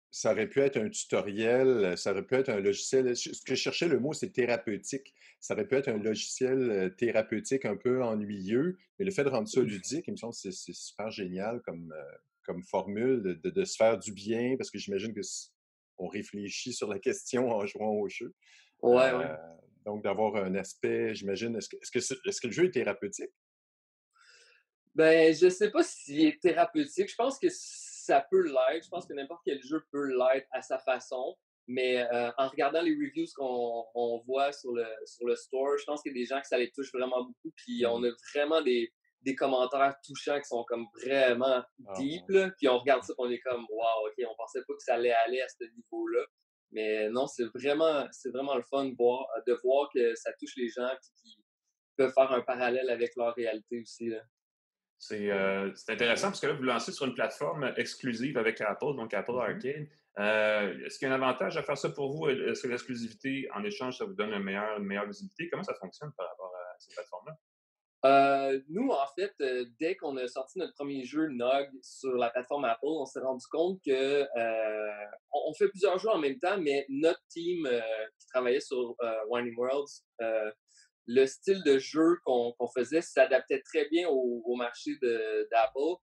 [0.09, 3.15] ça aurait pu être un tutoriel, ça aurait pu être un logiciel.
[3.15, 5.13] Ce que je cherchais, le mot, c'est thérapeutique.
[5.39, 9.29] Ça aurait pu être un logiciel euh, thérapeutique un peu ennuyeux, mais le fait de
[9.29, 13.65] rendre ça ludique, il me semble que c'est super génial comme, euh, comme formule de,
[13.65, 15.21] se faire du bien, parce que j'imagine que
[15.99, 18.33] on réfléchit sur la question en jouant au jeu.
[18.81, 19.11] Ouais,
[19.85, 23.31] Donc, d'avoir un aspect, j'imagine, est-ce que, que le jeu est thérapeutique?
[24.97, 27.09] Ben, je sais pas s'il est thérapeutique.
[27.09, 28.85] Je pense que ça peut l'être.
[28.85, 31.35] Je pense que n'importe quel jeu peut l'être à sa façon.
[31.67, 36.01] Mais euh, en regardant les reviews qu'on voit sur le, sur le store, je pense
[36.01, 37.53] qu'il y a des gens que ça les touche vraiment beaucoup.
[37.57, 42.25] Puis on a vraiment des, des commentaires touchants qui sont comme vraiment ah, deep.
[42.57, 44.95] Puis on regarde ça et on est comme Wow, OK, on pensait pas que ça
[44.95, 46.25] allait aller à ce niveau-là.
[46.71, 50.55] Mais non, c'est vraiment, c'est vraiment le fun de voir, de voir que ça touche
[50.57, 51.37] les gens et qui
[51.95, 54.09] peuvent faire un parallèle avec leur réalité aussi.
[54.09, 54.21] Là.
[55.11, 59.13] Euh, c'est intéressant parce que là, vous lancez sur une plateforme exclusive avec Apple, donc
[59.13, 59.55] Apple mm-hmm.
[59.55, 59.87] Arcade.
[60.19, 62.27] Euh, est-ce qu'il y a un avantage à faire ça pour vous?
[62.29, 65.49] Est-ce que l'exclusivité, en échange, ça vous donne une meilleure, une meilleure visibilité?
[65.49, 67.35] Comment ça fonctionne par rapport à ces plateformes-là?
[68.07, 69.33] Euh, nous, en fait,
[69.79, 73.45] dès qu'on a sorti notre premier jeu Nog sur la plateforme Apple, on s'est rendu
[73.51, 74.25] compte que
[75.33, 77.67] on, fait plusieurs jeux en même temps, mais notre team
[78.19, 78.95] qui travaillait sur
[79.29, 80.03] Winding Worlds
[81.07, 84.91] le style de jeu qu'on faisait s'adaptait très bien au, marché
[85.51, 85.95] d'Apple.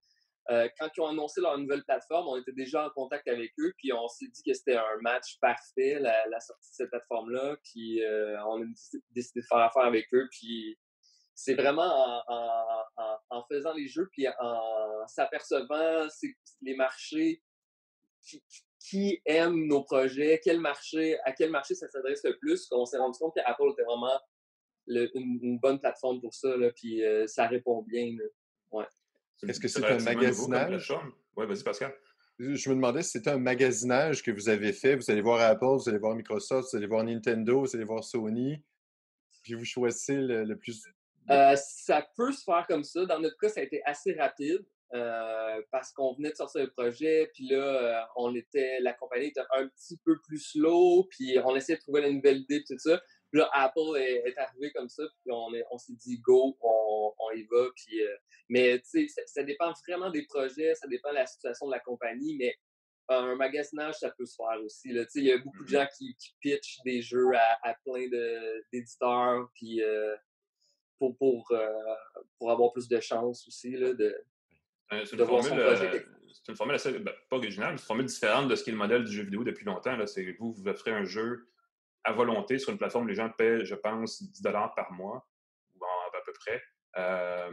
[0.51, 3.73] Euh, quand ils ont annoncé leur nouvelle plateforme, on était déjà en contact avec eux,
[3.79, 8.03] puis on s'est dit que c'était un match parfait, la, sortie de cette plateforme-là, puis
[8.05, 8.67] euh, on a
[9.11, 10.79] décidé de faire affaire avec eux, puis
[11.35, 16.07] c'est vraiment en, faisant les jeux, puis en s'apercevant
[16.63, 17.43] les marchés
[18.23, 18.43] qui,
[18.81, 22.99] qui, aiment nos projets, quel marché, à quel marché ça s'adresse le plus, qu'on s'est
[22.99, 24.19] rendu compte qu'Apple était vraiment
[24.87, 28.17] une, bonne plateforme pour ça, là, puis euh, ça répond bien.
[28.71, 28.87] Ouais.
[29.49, 30.93] Est-ce que c'est un magasinage?
[31.37, 31.95] Oui, vas-y, Pascal.
[32.39, 34.97] Je me demandais si c'était un magasinage que vous avez fait.
[34.97, 38.03] Vous allez voir Apple, vous allez voir Microsoft, vous allez voir Nintendo, vous allez voir
[38.03, 38.61] Sony,
[39.43, 40.85] puis vous choisissez le, plus.
[41.31, 43.05] Euh, ça peut se faire comme ça.
[43.07, 44.65] Dans notre cas, ça a été assez rapide.
[44.93, 49.41] Euh, parce qu'on venait de sortir le projet, puis là, on était, la compagnie était
[49.57, 53.01] un petit peu plus slow, puis on essayait de trouver la nouvelle idée, tout ça
[53.35, 57.67] là, Apple est, arrivé comme ça, puis on, on s'est dit go, on, y va.
[57.75, 58.17] Puis, euh,
[58.49, 61.81] mais tu sais, ça, dépend vraiment des projets, ça dépend de la situation de la
[61.81, 62.55] compagnie, mais
[63.09, 64.91] un magasinage, ça peut se faire aussi.
[65.17, 65.73] Il y a beaucoup de mm-hmm.
[65.73, 68.07] gens qui, pitchent des jeux à, plein
[68.73, 70.15] d'éditeurs, puis euh,
[70.99, 71.67] pour, pour, euh,
[72.39, 74.15] pour avoir plus de chance aussi là, de,
[74.91, 78.71] c'est une, formule, assez, ben, pas originale, mais c'est une formule différente de ce qui
[78.71, 79.97] est le modèle du jeu vidéo depuis longtemps.
[80.07, 81.49] C'est vous, vous offrez un jeu
[82.05, 83.09] à volonté sur une plateforme.
[83.09, 85.27] Les gens paient, je pense, 10 par mois,
[85.75, 86.63] ou à peu près.
[86.97, 87.51] Euh,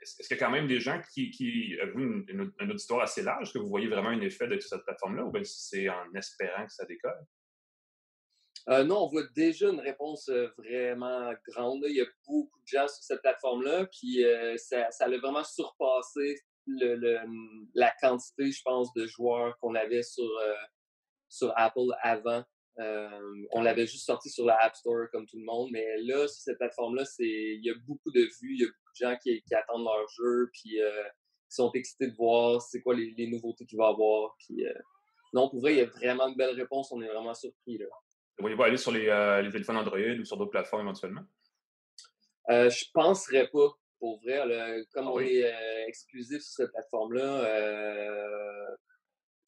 [0.00, 3.22] est-ce qu'il y a quand même des gens qui, qui avez une, une, auditoire assez
[3.22, 3.42] large?
[3.42, 6.12] Est-ce que vous voyez vraiment un effet de cette plateforme-là ou bien si c'est en
[6.14, 7.24] espérant que ça décolle?
[8.68, 11.84] Euh, non, on voit déjà une réponse euh, vraiment grande.
[11.88, 14.24] Il y a beaucoup de gens sur cette plateforme-là, puis
[14.56, 17.18] ça, ça, a vraiment surpassé le,
[17.74, 20.30] la quantité, je pense, de joueurs qu'on avait sur,
[21.28, 22.44] sur Apple avant.
[22.78, 26.26] Euh, on l'avait juste sorti sur la App Store comme tout le monde, mais là,
[26.26, 29.16] sur cette plateforme-là, il y a beaucoup de vues, il y a beaucoup de gens
[29.22, 31.02] qui, attendent leur jeu, puis euh,
[31.48, 34.34] qui sont excités de voir c'est quoi les, nouveautés qu'il va avoir.
[34.38, 34.72] Puis, euh,
[35.34, 37.76] non, pour vrai, il y a vraiment de belles réponses, on est vraiment surpris.
[37.76, 37.86] Là.
[38.42, 41.22] Vous voyez aller sur les, téléphones Android ou sur d'autres plateformes éventuellement?
[42.48, 44.84] je penserais pas, pour vrai.
[44.92, 45.54] comme ah on est
[45.86, 48.66] exclusif sur cette plateforme-là,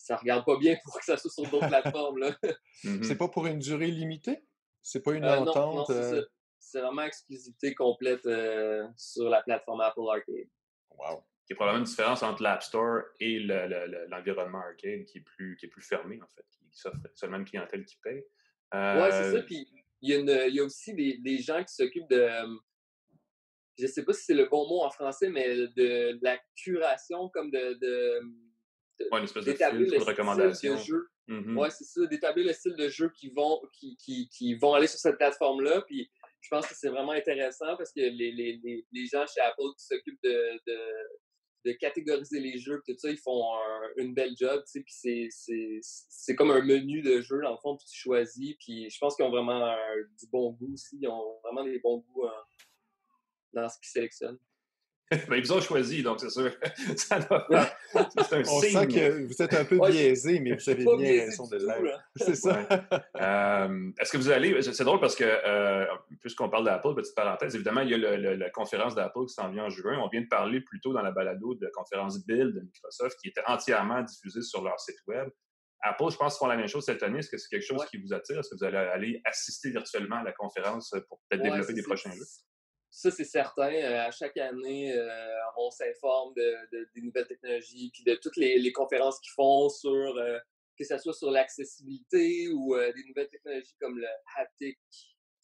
[0.04, 2.18] ça regarde pas bien pour que ça soit sur d'autres plateformes.
[2.18, 2.37] Là.
[2.85, 3.02] Mm-hmm.
[3.02, 4.44] C'est pas pour une durée limitée?
[4.83, 5.88] C'est pas une euh, entente?
[5.88, 6.22] Non, euh?
[6.59, 10.48] c'est vraiment exclusivité complète euh, sur la plateforme Apple Arcade.
[10.90, 11.24] Wow.
[11.46, 15.66] Qui est probablement une différence entre l'App Store et l'environnement arcade qui est, plus, qui
[15.66, 18.24] est plus fermé, en fait, qui s'offre seulement une clientèle qui paye.
[18.72, 19.42] Oui, c'est ça.
[19.42, 19.68] Puis
[20.00, 22.29] il y, a aussi des, des gens qui s'occupent de
[23.79, 27.50] je sais pas si c'est le bon mot en français, mais de, la curation, comme
[27.50, 27.79] de,
[29.11, 30.77] Ouais, une espèce de filtre de recommandation.
[31.27, 31.57] Mm-hmm.
[31.57, 34.87] Ouais, c'est ça, d'établir le style de jeu qui vont, qui, qui, qui vont aller
[34.87, 35.83] sur cette plateforme-là.
[35.83, 36.09] Puis
[36.40, 39.87] je pense que c'est vraiment intéressant parce que les, les, les, gens chez Apple qui
[39.87, 40.79] s'occupent de, de,
[41.64, 43.42] de, catégoriser les jeux, tout ça, ils font
[43.96, 47.77] une belle job, tu sais, puis c'est comme un menu de jeu, dans le fond,
[47.77, 49.74] puis tu choisis, puis je pense qu'ils ont vraiment
[50.20, 52.27] du bon goût aussi, ils ont vraiment des bons goûts
[53.53, 54.38] dans ce qu'ils sélectionnent.
[55.29, 56.51] Ben, ils vous ont choisi, donc c'est sûr.
[56.97, 57.47] ça doit
[57.93, 61.47] C'est un On sent que vous êtes un peu biaisé, mais vous avez bien raison
[61.47, 62.01] de l'être.
[62.17, 62.67] C'est ça.
[63.21, 64.62] Euh, est-ce que vous allez.
[64.62, 65.87] C'est drôle parce que, euh,
[66.21, 69.64] puisqu'on parle d'Apple, petite parenthèse, évidemment, il y a la conférence d'Apple qui s'en vient
[69.64, 69.99] en juin.
[69.99, 73.19] On vient de parler plus tôt dans la balado de la conférence Build de Microsoft
[73.21, 75.29] qui était entièrement diffusée sur leur site Web.
[75.87, 77.19] Apple, je pense, font la même chose cette année.
[77.19, 78.38] Est-ce que c'est quelque chose qui vous attire?
[78.38, 82.11] Est-ce que vous allez aller assister virtuellement à la conférence pour peut-être développer des prochains
[82.12, 82.25] jeux?
[82.94, 83.72] Ça, c'est certain.
[83.72, 84.96] à chaque année,
[85.57, 90.14] on s'informe de, des nouvelles technologies, puis de toutes les, conférences qu'ils font sur,
[90.78, 94.78] que ce soit sur l'accessibilité ou des nouvelles technologies comme le haptic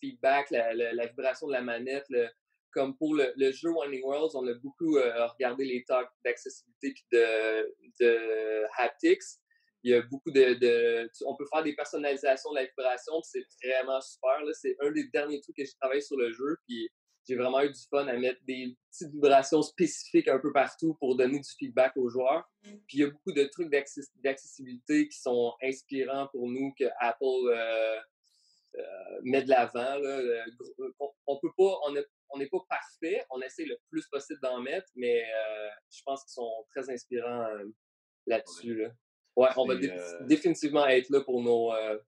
[0.00, 2.06] feedback, la, vibration de la manette.
[2.72, 7.74] comme pour le, jeu Winding Worlds, on a beaucoup regardé les talks d'accessibilité puis de,
[8.00, 9.22] de haptics
[9.82, 14.00] il y a beaucoup de, on peut faire des personnalisations de la vibration, c'est vraiment
[14.00, 14.38] super.
[14.52, 16.90] C'est un des derniers trucs que j'ai travaillé sur le jeu, puis
[17.30, 21.16] j'ai vraiment eu du fun à mettre des petites vibrations spécifiques un peu partout pour
[21.16, 22.48] donner du feedback aux joueurs.
[22.64, 22.68] Mm.
[22.86, 27.24] Puis il y a beaucoup de trucs d'accessibilité qui sont inspirants pour nous que Apple
[27.24, 27.96] euh,
[28.76, 30.00] euh, met de l'avant.
[30.02, 30.44] Euh,
[31.26, 35.22] on, peut pas, on n'est pas parfait, on essaie le plus possible d'en mettre, mais
[35.90, 37.46] je pense qu'ils sont très inspirants
[38.26, 38.74] là-dessus.
[38.74, 38.90] Là.
[39.36, 41.98] Ouais, on va euh définitivement être là pour nos, euh,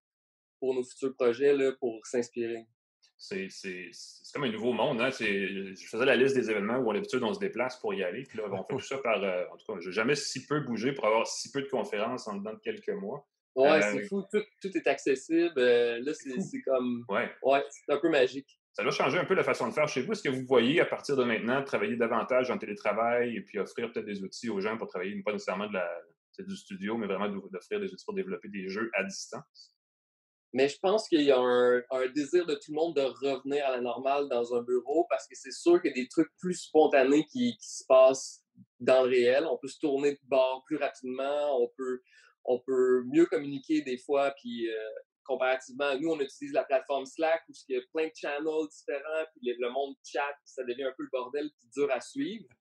[0.60, 2.66] pour nos futurs projets, là, pour s'inspirer.
[3.22, 3.48] C'est
[4.34, 5.00] comme un nouveau monde.
[5.00, 5.10] Hein?
[5.10, 8.24] Je faisais la liste des événements où d'habitude on se déplace pour y aller.
[8.24, 9.22] Puis là, on fait tout ça par.
[9.22, 11.68] Euh, en tout cas, je n'ai jamais si peu bougé pour avoir si peu de
[11.68, 13.26] conférences en dedans de quelques mois.
[13.54, 14.24] Ouais, c'est fou.
[14.32, 15.60] Tout, tout, est accessible.
[15.60, 17.04] là, c'est comme.
[17.08, 17.30] Ouais.
[17.42, 18.58] Ouais, c'est un peu magique.
[18.72, 20.12] Ça va changer un peu la façon de faire chez vous.
[20.12, 23.92] Est-ce que vous voyez, à partir de maintenant, travailler davantage en télétravail et puis offrir
[23.92, 25.86] peut-être des outils aux gens pour travailler, pas nécessairement de la,
[26.38, 29.76] du studio, mais vraiment d'offrir des outils pour développer des jeux à distance?
[30.52, 31.82] Mais je pense qu'il y a un,
[32.14, 35.34] désir de tout le monde de revenir à la normale dans un bureau parce que
[35.34, 38.42] c'est sûr qu'il y a des trucs plus spontanés qui, se passent
[38.80, 39.46] dans le réel.
[39.46, 42.02] On peut se tourner de bord plus rapidement, on peut,
[42.44, 44.74] on peut mieux communiquer des fois, puis euh,
[45.24, 49.24] comparativement, nous, on utilise la plateforme Slack où il y a plein de channels différents,
[49.34, 52.46] puis le monde chat, ça devient un peu le bordel, puis dur à suivre.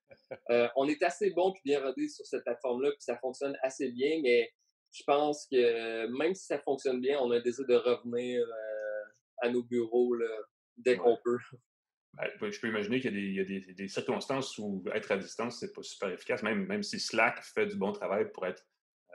[0.49, 3.91] Euh, on est assez bon puis bien rodé sur cette plateforme-là, puis ça fonctionne assez
[3.91, 4.49] bien, mais
[4.91, 9.03] je pense que même si ça fonctionne bien, on a le désir de revenir euh,
[9.41, 10.15] à nos bureaux
[10.77, 11.37] dès qu'on peut.
[12.13, 15.81] Ben, je peux imaginer qu'il y a, des, circonstances où être à distance, c'est pas
[15.81, 18.65] super efficace, même, même si Slack fait du bon travail pour être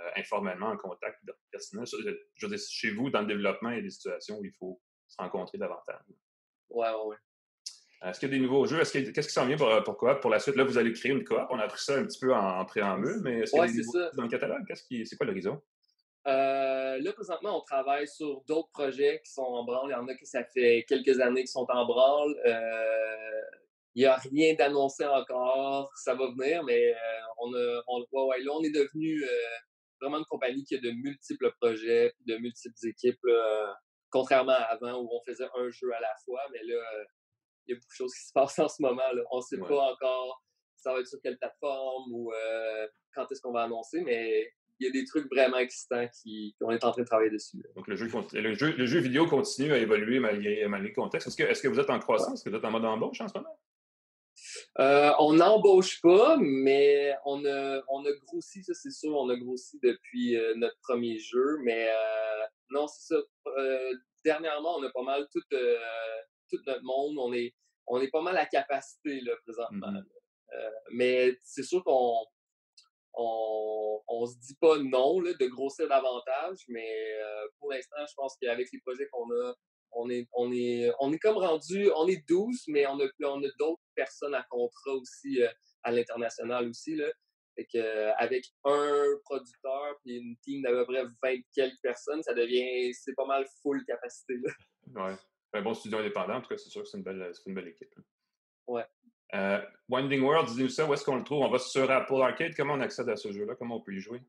[0.00, 1.86] euh, informellement en contact personnel.
[1.86, 4.52] Je veux dire, chez vous, dans le développement, il y a des situations où il
[4.52, 6.00] faut se rencontrer davantage.
[6.70, 7.16] Ouais, ouais, ouais.
[8.04, 8.78] Est-ce qu'il y a des nouveaux jeux?
[8.78, 10.20] Qu'est-ce qui s'en vient pour, pour Coop?
[10.20, 10.56] Pour la suite?
[10.56, 11.38] Là, vous allez créer une coop.
[11.50, 13.78] On a appris ça un petit peu en, préambule, mais est-ce qu'il y a des
[13.78, 14.72] nouveaux dans le catalogue?
[14.74, 15.62] C'est quoi l'horizon?
[16.26, 19.90] Euh, là, présentement, on travaille sur d'autres projets qui sont en branle.
[19.90, 22.36] Il y en a qui, ça fait quelques années qui sont en branle.
[22.46, 23.42] Euh,
[23.94, 25.90] il n'y a rien d'annoncé encore.
[25.96, 26.94] Ça va venir, mais
[27.38, 29.24] on a, on, ouais, là, on est devenu
[30.00, 33.26] vraiment une compagnie qui a de multiples projets, de multiples équipes,
[34.10, 36.42] contrairement à avant où on faisait un jeu à la fois.
[36.52, 36.76] Mais là,
[37.66, 39.02] il y a beaucoup de choses qui se passent en ce moment.
[39.30, 40.42] On ne sait pas encore
[40.86, 44.86] ça va être sur quelle plateforme ou euh, quand est-ce qu'on va annoncer, mais il
[44.86, 47.62] y a des trucs vraiment excitants qui, qu'on est en train de travailler dessus.
[47.74, 51.28] Donc, le jeu, le, jeu, le jeu vidéo continue à évoluer malgré, malgré le contexte.
[51.28, 52.34] Est-ce que, est-ce que vous êtes en croissance?
[52.34, 53.58] Est-ce que vous êtes en mode embauche en ce moment?
[54.78, 59.36] Euh, on n'embauche pas, mais on a, on a grossi, ça c'est sûr, on a
[59.36, 63.20] grossi depuis euh, notre premier jeu, mais euh, non, c'est ça.
[64.24, 65.40] dernièrement, on a pas mal tout,
[66.50, 67.54] tout notre monde, on est,
[67.86, 69.92] on est pas mal à capacité là, présentement.
[69.92, 70.70] Mm-hmm.
[70.92, 72.26] mais c'est sûr qu'on
[73.14, 76.88] on, on se dit pas non là, de grossir davantage, mais
[77.58, 79.54] pour l'instant, je pense qu'avec les projets qu'on a,
[79.96, 83.42] on est, on est, on est comme rendu, on est 12, mais on a, on
[83.42, 85.48] a d'autres personnes à contrat aussi euh,
[85.82, 86.94] à l'international aussi.
[86.96, 87.06] Là.
[87.56, 92.22] Fait que, euh, avec un producteur puis une team d'à peu près 20 quelques personnes,
[92.22, 94.34] ça devient, c'est pas mal full capacité.
[94.42, 95.06] Là.
[95.06, 95.16] Ouais.
[95.56, 97.68] Un bon studio indépendant, en tout cas, c'est sûr que c'est une belle, une belle
[97.68, 97.94] équipe.
[98.66, 98.84] Ouais.
[99.34, 101.42] Euh, Winding World, dis-nous ça, où est-ce qu'on le trouve?
[101.42, 103.54] On va sur Apple Arcade, comment on accède à ce jeu-là?
[103.56, 104.20] Comment on peut y jouer?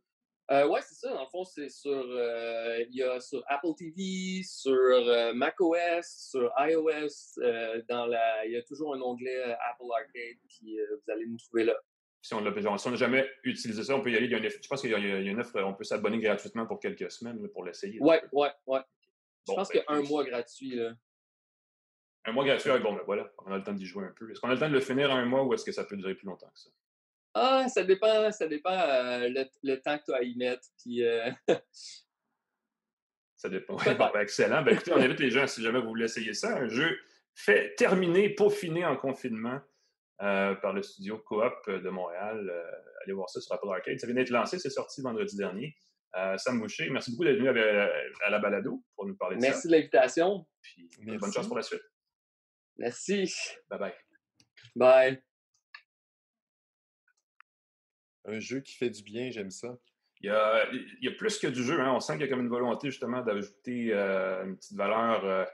[0.49, 1.13] Euh, ouais, c'est ça.
[1.13, 6.53] Dans le fond, c'est sur, euh, y a sur Apple TV, sur euh, macOS, sur
[6.57, 7.39] iOS.
[7.39, 11.37] Euh, dans la, il y a toujours un onglet Apple Arcade, puis vous allez nous
[11.37, 11.75] trouver là.
[12.21, 14.25] Si on n'a jamais utilisé ça, on peut y aller.
[14.25, 16.65] Il y a une, je pense qu'il y, a une offre, on peut s'abonner gratuitement
[16.65, 17.99] pour quelques semaines pour l'essayer.
[18.01, 18.79] Ouais, ouais, ouais.
[19.47, 20.75] je pense qu'il y a un mois gratuit.
[20.75, 20.93] Là.
[22.27, 24.29] Un mois gratuit, bon, ben voilà, on a le temps d'y jouer un peu.
[24.29, 25.85] Est-ce qu'on a le temps de le finir en un mois ou est-ce que ça
[25.85, 26.69] peut durer plus longtemps que ça?
[27.33, 29.29] Ah, ça dépend, ça dépend euh,
[29.63, 30.67] le, temps que tu as à y mettre.
[30.77, 31.31] Puis, euh,
[33.37, 33.77] ça dépend.
[33.77, 34.61] Ben, excellent.
[34.61, 36.99] Ben, écoutez, on invite les gens, si jamais vous voulez essayer ça, un jeu
[37.33, 39.61] fait, terminé, peaufiné en confinement
[40.21, 42.51] euh, par le studio Coop de Montréal.
[43.05, 44.01] allez voir ça sur Apple Arcade.
[44.01, 45.77] Ça vient d'être lancé, c'est sorti vendredi dernier.
[46.37, 49.49] Sam Boucher, merci beaucoup d'être venu à, la balado pour nous parler de ça.
[49.49, 50.45] Merci de l'invitation.
[50.61, 51.83] Puis bonne chance pour la suite.
[52.77, 53.33] Merci.
[53.69, 53.93] Bye bye.
[54.75, 55.23] Bye.
[58.25, 59.77] Un jeu qui fait du bien, j'aime ça.
[60.19, 61.79] Il y, a, il y a, plus que du jeu.
[61.79, 61.93] Hein.
[61.93, 65.45] On sent qu'il y a comme une volonté justement d'ajouter euh, une petite valeur euh,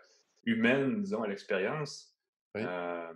[0.46, 2.18] humaine, disons, à l'expérience.
[2.56, 3.14] Euh,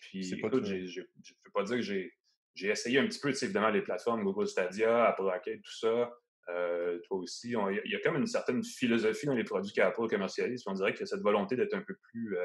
[0.00, 1.04] Puis, écoute, je ne
[1.44, 2.14] peux pas dire que j'ai
[2.54, 6.12] j'ai essayé un petit peu, évidemment, les plateformes Google Stadia, Apple Arcade, tout ça.
[6.48, 7.50] Euh, toi aussi.
[7.50, 10.64] Il y, a comme une certaine philosophie dans les produits qu'Apple commercialise.
[10.66, 12.36] On dirait qu'il y a cette volonté d'être un peu plus.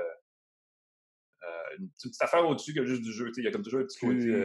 [1.74, 3.32] Euh, euh, une petite affaire au-dessus que juste du jeu.
[3.38, 4.36] Il y a comme toujours un petit plus,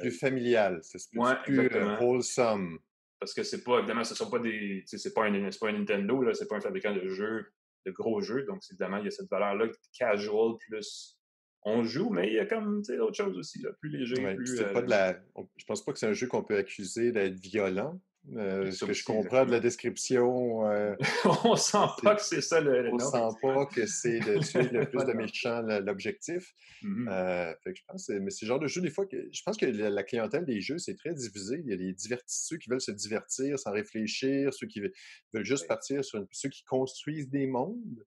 [0.00, 0.80] plus familial.
[0.82, 1.68] C'est plus, plus
[2.00, 2.78] wholesome.
[3.20, 4.84] Parce que c'est pas, évidemment, ce sont pas des.
[4.86, 7.46] C'est pas, un, pas un Nintendo, là, c'est pas un fabricant de jeux,
[7.84, 8.44] de gros jeux.
[8.44, 9.66] Donc, évidemment, il y a cette valeur-là
[9.98, 11.18] casual plus
[11.64, 14.14] on joue, mais il y a comme autre chose aussi, là, plus léger.
[14.36, 15.20] plus, pas de la...
[15.56, 18.00] Je pense pas que c'est un jeu qu'on peut accuser d'être violent.
[18.36, 20.68] Euh, ce que je comprends de la description.
[20.70, 20.94] Euh,
[21.44, 22.90] on sent pas que c'est ça le.
[22.92, 26.54] on sent pas que c'est de tuer le plus de méchants l'objectif.
[26.82, 29.66] Mmh euh, je pense, mais c'est genre de jeu, des fois, que je pense que
[29.66, 31.60] la, clientèle des jeux, c'est très divisé.
[31.64, 31.94] Il y a les
[32.26, 36.64] ceux qui veulent se divertir sans réfléchir, ceux qui veulent juste partir sur ceux qui
[36.64, 38.04] construisent des mondes.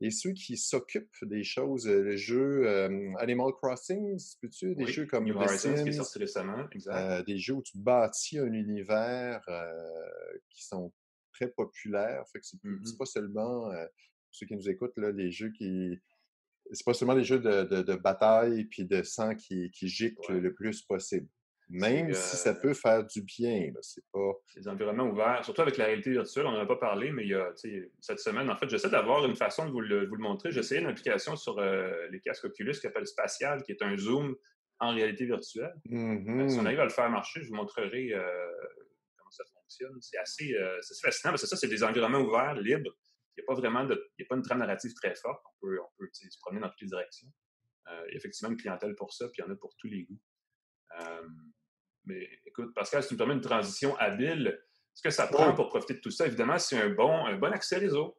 [0.00, 2.68] Et ceux qui s'occupent des choses, le jeu
[3.18, 7.26] Animal Crossing, peux-tu des jeux comme New Horizons qui est sorti récemment, exact.
[7.26, 9.40] des jeux où tu bâtis un univers
[10.50, 10.92] qui sont
[11.32, 12.24] très populaires.
[12.32, 15.98] Fait que c'est mmh pas seulement, pour ceux qui nous écoutent, là, les jeux qui.
[16.72, 20.52] C'est pas seulement les jeux de, de, bataille puis de sang qui, qui giclent le
[20.52, 21.28] plus possible.
[21.68, 24.32] Même si ça peut faire du bien, c'est pas...
[24.54, 27.30] Les environnements ouverts, surtout avec la réalité virtuelle, on n'en a pas parlé, mais il
[27.30, 27.52] y a,
[28.00, 30.52] cette semaine, en fait, j'essaie d'avoir une façon de vous le, montrer.
[30.52, 33.96] J'ai essayé une application sur euh, les casques Oculus qui s'appelle Spatial, qui est un
[33.96, 34.36] zoom
[34.78, 35.74] en réalité virtuelle.
[35.86, 38.22] Si on mmh arrive à le faire marcher, je vous montrerai euh,
[39.16, 40.00] comment ça fonctionne.
[40.00, 42.96] C'est assez, euh, fascinant parce que ça, c'est des environnements ouverts, libres.
[43.36, 45.42] Il n'y a pas vraiment de, il y a pas une trame narrative très forte.
[45.44, 47.28] On peut, on peut se promener dans toutes les directions.
[47.88, 49.88] il y a effectivement une clientèle pour ça, puis il y en a pour tous
[49.88, 50.20] les goûts.
[52.06, 54.60] Mais écoute, Pascal, si tu me permets une transition habile,
[54.94, 57.52] ce que ça prend pour profiter de tout ça, évidemment, c'est un bon, un bon
[57.52, 58.16] accès réseau.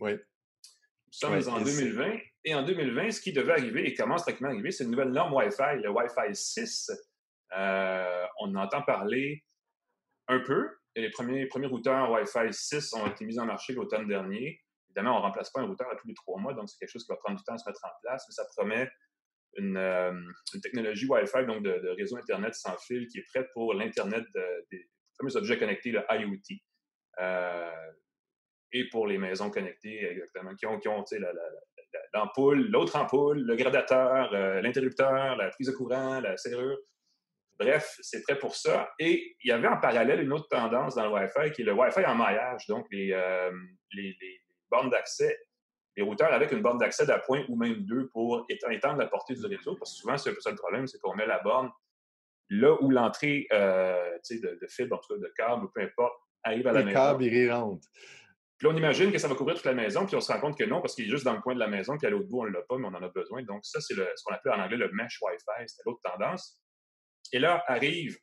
[0.00, 0.12] Oui.
[0.12, 2.18] Nous sommes en 2020.
[2.44, 5.10] Et en 2020, ce qui devait arriver et commence tranquillement à arriver, c'est une nouvelle
[5.10, 6.90] norme Wi-Fi, le Wi-Fi 6.
[7.56, 9.44] Euh, on entend parler
[10.28, 10.68] un peu.
[10.94, 14.60] Et les premiers, premiers routeurs Wi-Fi 6 ont été mis en marché l'automne dernier.
[14.88, 16.90] Évidemment, on ne remplace pas un routeur à tous les trois mois, donc c'est quelque
[16.90, 18.90] chose qui va prendre du temps à se mettre en place, mais ça promet
[19.56, 20.12] euh,
[20.54, 24.24] une, technologie Wi-Fi, donc de, réseau Internet sans fil, qui est prête pour l'Internet
[24.70, 26.58] des fameux objets connectés, le IoT.
[27.20, 27.90] Euh,
[28.72, 31.04] et pour les maisons connectées, exactement, qui ont, qui ont
[32.12, 36.78] l'ampoule, l'autre ampoule, le gradateur, euh, l'interrupteur, la prise de courant, la serrure.
[37.58, 38.92] Bref, c'est prêt pour ça.
[39.00, 41.72] Et il y avait en parallèle une autre tendance dans le Wi-Fi qui est le
[41.72, 43.08] Wi-Fi en maillage, donc les,
[43.94, 45.36] les bornes d'accès
[45.98, 49.44] les routeurs avec une borne d'accès d'appoint ou même deux pour étendre la portée du
[49.46, 49.74] réseau.
[49.74, 51.70] Parce que souvent, c'est un peu ça le problème, c'est qu'on met la borne
[52.50, 56.14] là où l'entrée euh, de, de, fibre, en tout cas de câble ou peu importe,
[56.44, 56.88] arrive à la maison.
[56.88, 57.88] Le câble, il rentre.
[58.56, 60.40] Puis là, on imagine que ça va couvrir toute la maison, puis on se rend
[60.40, 62.10] compte que non, parce qu'il est juste dans le coin de la maison, puis à
[62.10, 63.42] l'autre bout, on ne l'a pas, mais on en a besoin.
[63.42, 65.66] Donc, ça, c'est ce qu'on appelle en anglais le mesh Wi-Fi.
[65.66, 66.60] C'était l'autre tendance.
[67.32, 68.16] Et là arrive,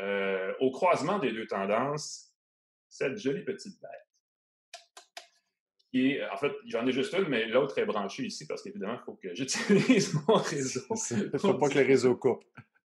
[0.00, 2.32] euh, au croisement des deux tendances,
[2.88, 4.11] cette jolie petite bête
[5.94, 9.14] en fait, j'en ai juste une, mais l'autre est branchée ici parce qu'évidemment, il faut
[9.14, 10.80] que j'utilise mon réseau.
[11.10, 12.44] Il ne faut pas que le réseau coupe.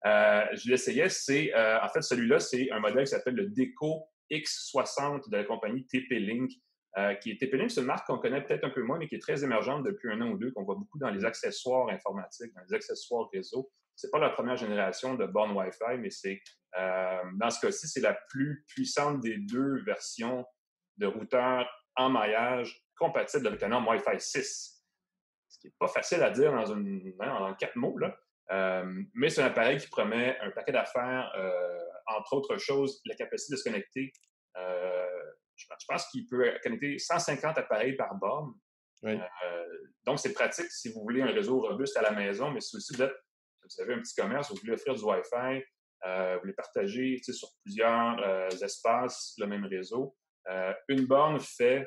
[0.06, 1.08] Euh, je l'essayais.
[1.08, 5.44] C'est, euh, en fait, celui-là, c'est un modèle qui s'appelle le Deco X60 de la
[5.44, 6.52] compagnie TP-Link.
[6.98, 9.14] Euh, qui est TP-Link, c'est une marque qu'on connaît peut-être un peu moins, mais qui
[9.14, 12.52] est très émergente depuis un an ou deux, qu'on voit beaucoup dans les accessoires informatiques,
[12.52, 13.70] dans les accessoires réseau.
[13.94, 16.42] C'est pas la première génération de bornes Wi-Fi, mais c'est,
[16.74, 20.44] dans ce cas-ci, c'est la plus puissante des deux versions
[20.96, 24.84] de routeurs en maillage compatible avec un norme Wi-Fi 6.
[25.48, 28.16] Ce qui n'est pas facile à dire dans, une, hein, quatre mots, là.
[28.52, 33.14] Euh, mais c'est un appareil qui promet un paquet d'affaires, euh, entre autres choses, la
[33.14, 34.12] capacité de se connecter.
[34.56, 35.06] Euh,
[35.56, 38.52] je, pense qu'il peut connecter 150 appareils par borne.
[40.04, 42.94] donc, c'est pratique si vous voulez un réseau robuste à la maison, mais si aussi
[42.94, 43.14] vous êtes,
[43.62, 45.62] vous avez un petit commerce, vous voulez offrir du Wi-Fi,
[46.04, 48.18] vous voulez partager sur plusieurs
[48.62, 50.16] espaces le même réseau.
[50.88, 51.86] une borne fait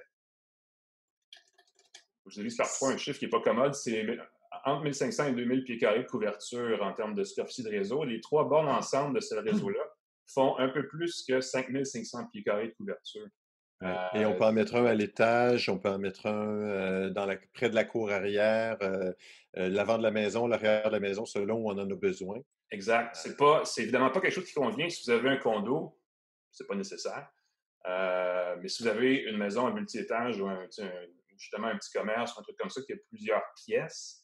[2.28, 4.06] je vous ai parfois un chiffre qui n'est pas commode, c'est
[4.66, 8.04] entre 1500 et 2000 pieds carrés de couverture en termes de superficie de réseau.
[8.04, 9.82] Les trois bornes ensemble de ce réseau-là
[10.28, 13.28] font un peu plus que 5500 pieds carrés de couverture.
[14.14, 17.26] Et on peut en mettre un à l'étage, on peut en mettre un euh, dans
[17.26, 19.12] la, près de la cour arrière, euh,
[19.58, 22.38] euh, l'avant de la maison, l'arrière de la maison, selon où on en a besoin.
[22.72, 23.16] Exact.
[23.16, 26.00] C'est pas, c'est évidemment pas quelque chose qui convient si vous avez un condo,
[26.50, 27.28] c'est pas nécessaire.
[27.86, 30.66] mais si vous avez une maison à multi-étage ou un,
[31.38, 34.24] justement un petit commerce, un truc comme ça, qui a plusieurs pièces,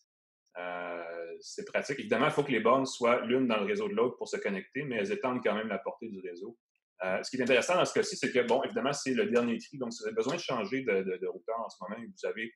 [0.57, 1.99] euh, c'est pratique.
[1.99, 4.37] Évidemment, il faut que les bornes soient l'une dans le réseau de l'autre pour se
[4.37, 6.57] connecter, mais elles étendent quand même la portée du réseau.
[7.03, 9.57] Euh, ce qui est intéressant dans ce cas-ci, c'est que, bon, évidemment, c'est le dernier
[9.57, 9.77] tri.
[9.77, 12.53] Donc, si vous avez besoin de changer de, routeur en ce moment et vous avez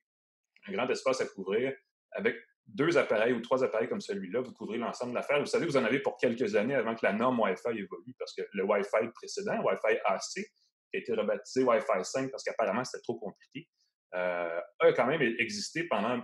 [0.66, 1.72] un grand espace à couvrir,
[2.12, 2.36] avec
[2.66, 5.40] deux appareils ou trois appareils comme celui-là, vous couvrez l'ensemble de l'affaire.
[5.40, 8.34] Vous savez, vous en avez pour quelques années avant que la norme Wi-Fi évolue, parce
[8.34, 13.02] que le Wi-Fi précédent, Wi-Fi AC, qui a été rebaptisé Wi-Fi 5 parce qu'apparemment c'était
[13.02, 13.68] trop compliqué,
[14.14, 16.22] euh, a quand même existé pendant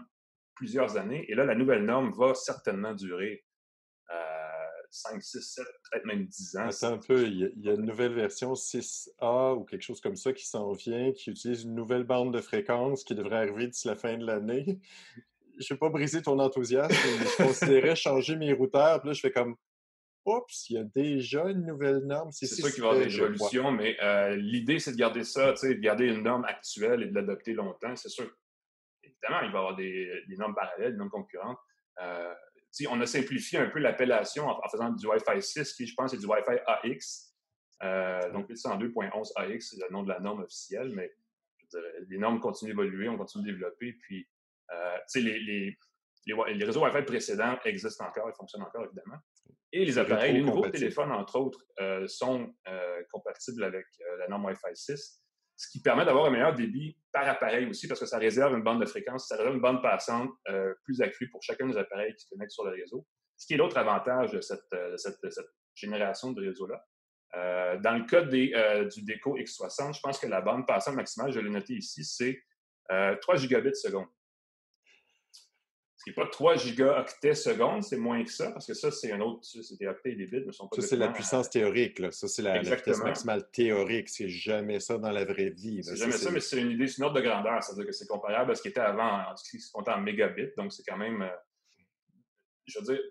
[0.54, 1.24] plusieurs années.
[1.30, 3.44] Et là, la nouvelle norme va certainement durer
[4.90, 6.68] 5, 6, 7, peut-être même 10 ans.
[6.68, 10.32] Attends un peu, il y, a, une nouvelle version 6A ou quelque chose comme ça
[10.32, 13.96] qui s'en vient, qui utilise une nouvelle bande de fréquence qui devrait arriver d'ici la
[13.96, 14.80] fin de l'année.
[15.58, 19.20] Je ne vais pas briser ton enthousiasme, je considérais changer mes routeurs, puis là, je
[19.20, 19.56] fais comme
[20.36, 22.30] Oups, il y a déjà une nouvelle norme.
[22.32, 25.52] C'est sûr qu'il va y avoir des évolutions, mais euh, l'idée, c'est de garder ça,
[25.52, 27.94] de garder une norme actuelle et de l'adopter longtemps.
[27.96, 28.30] C'est sûr,
[29.02, 31.58] évidemment, il va y avoir des, normes parallèles, des normes concurrentes.
[32.00, 32.34] Euh,
[32.88, 36.18] on a simplifié un peu l'appellation en, faisant du Wi-Fi 6, qui je pense est
[36.18, 37.34] du Wi-Fi AX.
[37.82, 41.12] Euh, donc, 802.11 AX, c'est le nom de la norme officielle, mais
[42.08, 43.92] les normes continuent d'évoluer, on continue de développer.
[43.92, 44.26] Puis,
[44.72, 45.78] euh, les,
[46.26, 49.16] les, les, réseaux Wi-Fi précédents existent encore, ils fonctionnent encore, évidemment.
[49.72, 53.86] Et les appareils, les nouveaux téléphones, entre autres, euh, sont euh, compatibles avec
[54.18, 55.20] la norme Wi-Fi 6
[55.60, 58.62] ce qui permet d'avoir un meilleur débit par appareil aussi, parce que ça réserve une
[58.62, 62.14] bande de fréquence, ça réserve une bande passante euh, plus accrue pour chacun des appareils
[62.14, 63.06] qui se connectent sur le réseau.
[63.36, 64.96] Ce qui est l'autre avantage de cette, euh,
[65.74, 66.82] génération de réseau-là.
[67.36, 71.40] Euh, dans le cas du Deco X60, je pense que la bande passante maximale, je
[71.40, 72.42] l'ai noté ici, c'est
[72.88, 74.08] 3 gigabits seconde.
[76.00, 79.12] Ce qui n'est pas 3 gigaoctets secondes, c'est moins que ça, parce que ça, c'est
[79.12, 81.50] un autre, c'est des octets et des bits, mais sont pas Ça, c'est la puissance
[81.50, 82.10] théorique, là.
[82.10, 84.08] Ça, c'est la, vitesse maximale théorique.
[84.08, 85.84] C'est jamais ça dans la vraie vie.
[85.84, 87.62] C'est jamais ça, mais c'est une idée, c'est une ordre de grandeur.
[87.62, 90.00] C'est-à-dire que c'est comparable à ce qui était avant, en, ce qui se comptait en
[90.00, 90.52] mégabits.
[90.56, 91.36] Donc, c'est quand même, euh,
[92.64, 93.02] je veux dire,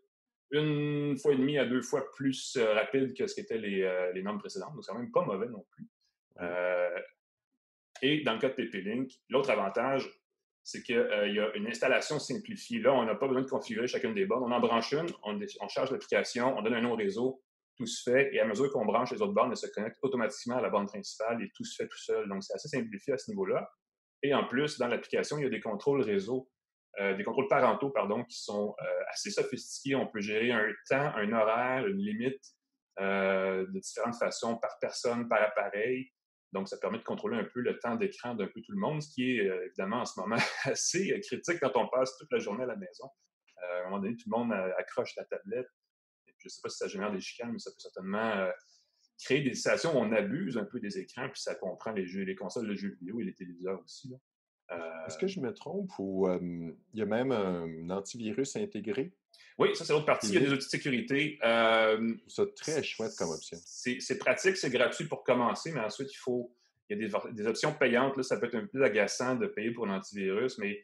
[0.50, 4.12] une fois et demie à deux fois plus euh, rapide que ce qu'étaient les, euh,
[4.14, 4.74] les, normes précédentes.
[4.74, 5.86] Donc, c'est quand même pas mauvais non plus.
[8.02, 10.10] et dans le cas de TP-Link, l'autre avantage,
[10.64, 12.80] c'est qu'il euh, y a une installation simplifiée.
[12.80, 14.44] Là, on n'a pas besoin de configurer chacune des bornes.
[14.44, 17.42] On en branche une, on, charge l'application, on donne un nom au réseau,
[17.78, 20.58] tout se fait, et à mesure qu'on branche les autres bornes, elles se connectent automatiquement
[20.58, 22.28] à la borne principale et tout se fait tout seul.
[22.28, 23.70] Donc, c'est assez simplifié à ce niveau-là.
[24.22, 26.50] Et en plus, dans l'application, il y a des contrôles réseau,
[27.00, 29.96] euh, des contrôles parentaux, pardon, qui sont euh, assez sophistiqués.
[29.96, 32.44] On peut gérer un temps, un horaire, une limite
[33.00, 36.12] de différentes façons par personne, par appareil.
[36.52, 39.02] Donc, ça permet de contrôler un peu le temps d'écran d'un peu tout le monde,
[39.02, 42.32] ce qui est euh, évidemment en ce moment assez euh, critique quand on passe toute
[42.32, 43.10] la journée à la maison.
[43.64, 45.70] Euh, à un moment donné, tout le monde accroche la tablette.
[46.26, 48.50] je ne sais pas si ça génère des chicanes, mais ça peut certainement
[49.24, 52.24] créer des situations où on abuse un peu des écrans, puis ça comprend les jeux,
[52.24, 54.14] les consoles de jeux vidéo et les téléviseurs aussi.
[55.08, 59.12] Est-ce que je me trompe ou il y a même un antivirus intégré
[59.60, 60.28] oui, ça, c'est l'autre partie.
[60.28, 61.38] Il y a des outils de sécurité.
[61.44, 63.58] Euh, c'est très chouette comme option.
[63.62, 66.56] C'est pratique, c'est gratuit pour commencer, mais ensuite, il faut.
[66.90, 68.16] Il y a des, options payantes.
[68.18, 70.82] Là, ça peut être un peu plus agaçant de payer pour un antivirus, mais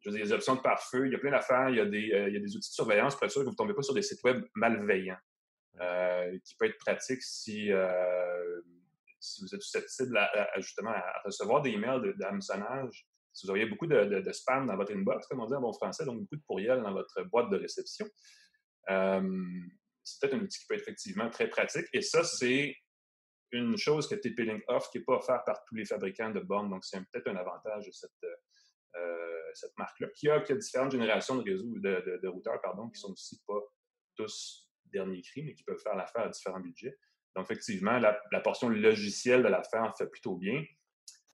[0.00, 1.70] je veux dire, des options de pare-feu, il y a plein d'affaires.
[1.70, 3.40] Il, y a des, euh, il y a des outils de surveillance pour être sûr
[3.42, 5.16] que vous ne tombez pas sur des sites web malveillants,
[5.80, 7.70] euh, qui peut être pratique si,
[9.20, 10.18] si vous êtes susceptible
[10.56, 13.06] justement à, recevoir des emails d'hameçonnage
[13.38, 16.04] si vous auriez beaucoup de, spam dans votre inbox, comme on dit en bon français,
[16.04, 18.06] donc beaucoup de courriels dans votre boîte de réception,
[18.90, 19.42] euh,
[20.02, 21.86] c'est peut-être un outil qui peut être effectivement très pratique.
[21.92, 22.74] Et ça, c'est
[23.52, 26.68] une chose que TP-Link offre qui n'est pas offerte par tous les fabricants de bornes.
[26.68, 28.10] Donc, c'est peut-être un avantage de cette,
[28.96, 33.60] euh, marque-là, qui a, différentes générations de, routeurs, pardon, qui sont aussi pas
[34.16, 36.98] tous dernier cri, mais qui peuvent faire l'affaire à différents budgets.
[37.36, 40.64] Donc, effectivement, la, la portion logicielle de l'affaire fait plutôt bien.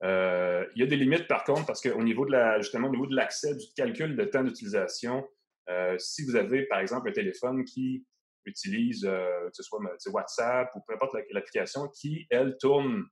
[0.05, 2.91] Euh, il y a des limites, par contre, parce qu'au niveau de la, justement, au
[2.91, 5.27] niveau de l'accès, du calcul de temps d'utilisation,
[5.69, 8.05] euh, si vous avez, par exemple, un téléphone qui
[8.45, 13.05] utilise, euh, que ce soit WhatsApp ou peu importe l'application, qui, elle, tourne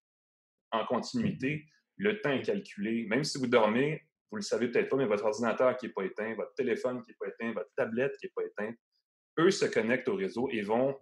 [0.71, 1.65] en continuité,
[1.97, 3.05] le temps est calculé.
[3.07, 6.03] Même si vous dormez, vous le savez peut-être pas, mais votre ordinateur qui n'est pas
[6.03, 8.75] éteint, votre téléphone qui n'est pas éteint, votre tablette qui n'est pas éteinte,
[9.39, 10.95] eux se connectent au réseau et vont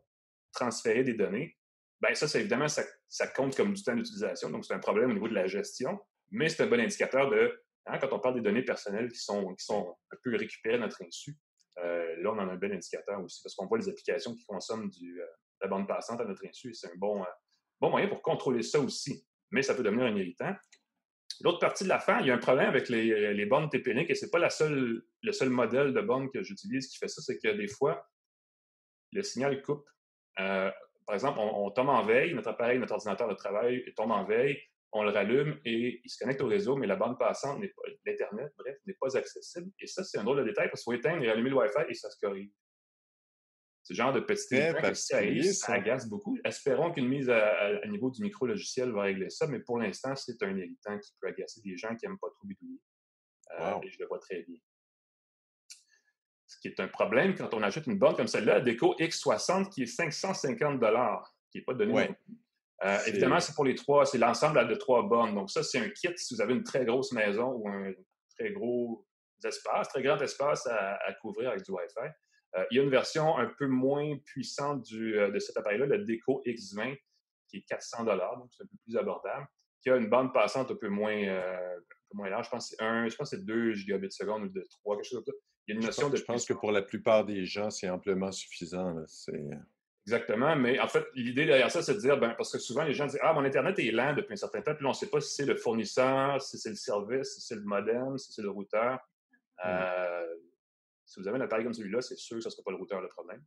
[0.54, 1.58] transférer des données.
[2.02, 4.49] Bien, ça, c'est évidemment, ça, compte comme du temps d'utilisation.
[4.49, 5.99] Donc, c'est un problème au niveau de la gestion,
[6.32, 9.54] mais c'est un bon indicateur de, hein, quand on parle des données personnelles qui sont,
[9.54, 11.38] qui sont un peu récupérées à notre insu,
[11.78, 14.45] euh, là, on en a un bon indicateur aussi, parce qu'on voit les applications qui
[14.45, 15.26] consomment du, euh,
[15.62, 17.28] la bande passante à notre insu, et c'est un bon, euh,
[17.80, 19.24] bon moyen pour contrôler ça aussi.
[19.52, 20.56] Mais ça peut devenir un irritant.
[21.41, 24.10] L'autre partie de la fin, il y a un problème avec les, les bornes TP-Link,
[24.10, 27.22] et c'est pas la seule, le seul modèle de borne que j'utilise qui fait ça,
[27.22, 28.10] c'est que des fois,
[29.12, 29.88] le signal coupe
[31.12, 34.57] par exemple, on, tombe en veille, notre appareil, notre ordinateur de travail tombe en veille,
[34.93, 37.82] on le rallume et il se connecte au réseau, mais la bande passante, n'est pas,
[38.05, 39.70] l'Internet, bref, n'est pas accessible.
[39.82, 41.82] Et ça, c'est un drôle de détail parce qu'il faut éteindre et rallumer le Wi-Fi
[41.89, 42.49] et ça se corrige.
[43.84, 44.95] Ce genre de petit détail
[45.53, 46.38] ça, agace beaucoup.
[46.45, 50.55] Espérons qu'une mise à, niveau du micro-logiciel va régler ça, mais pour l'instant, c'est un
[50.55, 52.80] irritant qui peut agacer des gens qui n'aiment pas trop bidouiller.
[53.59, 54.55] Euh, et je le vois très bien.
[56.60, 59.88] Qui est un problème quand on achète une borne comme celle-là, Déco X60, qui est
[59.88, 60.80] 550
[61.52, 62.10] qui n'est pas donné.
[62.84, 65.36] Euh, évidemment, c'est pour les trois, c'est l'ensemble de trois bornes.
[65.36, 67.91] Donc, ça, c'est un kit si vous avez une très grosse maison ou un
[68.38, 69.06] très gros
[69.43, 72.10] espace, très grand espace à, couvrir avec du Wi-Fi.
[72.56, 75.86] Euh, il y a une version un peu moins puissante du, euh, de cet appareil-là,
[75.86, 76.97] le Deco X20,
[77.47, 79.47] qui est 400 donc c'est un peu plus abordable,
[79.82, 81.80] qui a une bande passante un peu moins, un
[82.10, 82.45] peu moins large.
[82.45, 85.39] Je pense que c'est 2 gigabits seconde ou de 3, quelque chose comme ça.
[85.68, 86.18] Il y a une notion je pense, de.
[86.18, 88.95] Je pense que pour la plupart des gens, c'est amplement suffisant.
[89.07, 89.49] C'est.
[90.07, 92.93] Exactement, mais en fait, l'idée derrière ça, c'est de dire, ben, parce que souvent les
[92.93, 94.97] gens disent Ah, mon Internet est lent depuis un certain temps, puis là, on ne
[94.97, 98.34] sait pas si c'est le fournisseur, si c'est le service, si c'est le modem, si
[98.34, 98.99] c'est le routeur.
[99.64, 100.26] Euh,
[101.05, 102.78] si vous avez un appareil comme celui-là, c'est sûr que ce ne sera pas le
[102.78, 103.43] routeur le problème.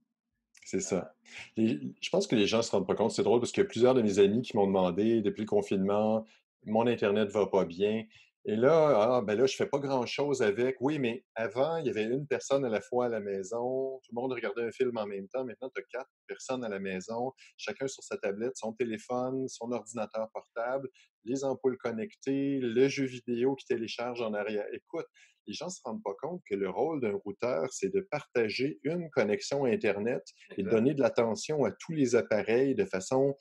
[0.64, 1.14] C'est ça.
[1.56, 3.10] je pense que les gens ne se rendent pas compte.
[3.10, 5.46] C'est drôle parce qu'il y a plusieurs de mes amis qui m'ont demandé, depuis le
[5.46, 6.24] confinement,
[6.64, 8.04] mon Internet ne va pas bien.
[8.46, 10.76] Et là, ah, ben là, je fais pas grand-chose avec.
[10.80, 13.98] Oui, mais avant, il y avait une personne à la fois à la maison.
[14.04, 15.46] Tout le monde regardait un film en même temps.
[15.46, 19.72] Maintenant, tu as quatre personnes à la maison, chacun sur sa tablette, son téléphone, son
[19.72, 20.90] ordinateur portable,
[21.24, 24.66] les ampoules connectées, le jeu vidéo qui télécharge en arrière.
[24.72, 25.06] Écoute,
[25.46, 28.78] les gens ne se rendent pas compte que le rôle d'un routeur, c'est de partager
[28.82, 30.22] une connexion Internet
[30.56, 33.36] et de donner de l'attention à tous les appareils de façon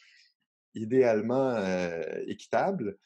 [0.75, 1.57] idéalement
[2.27, 2.97] équitable.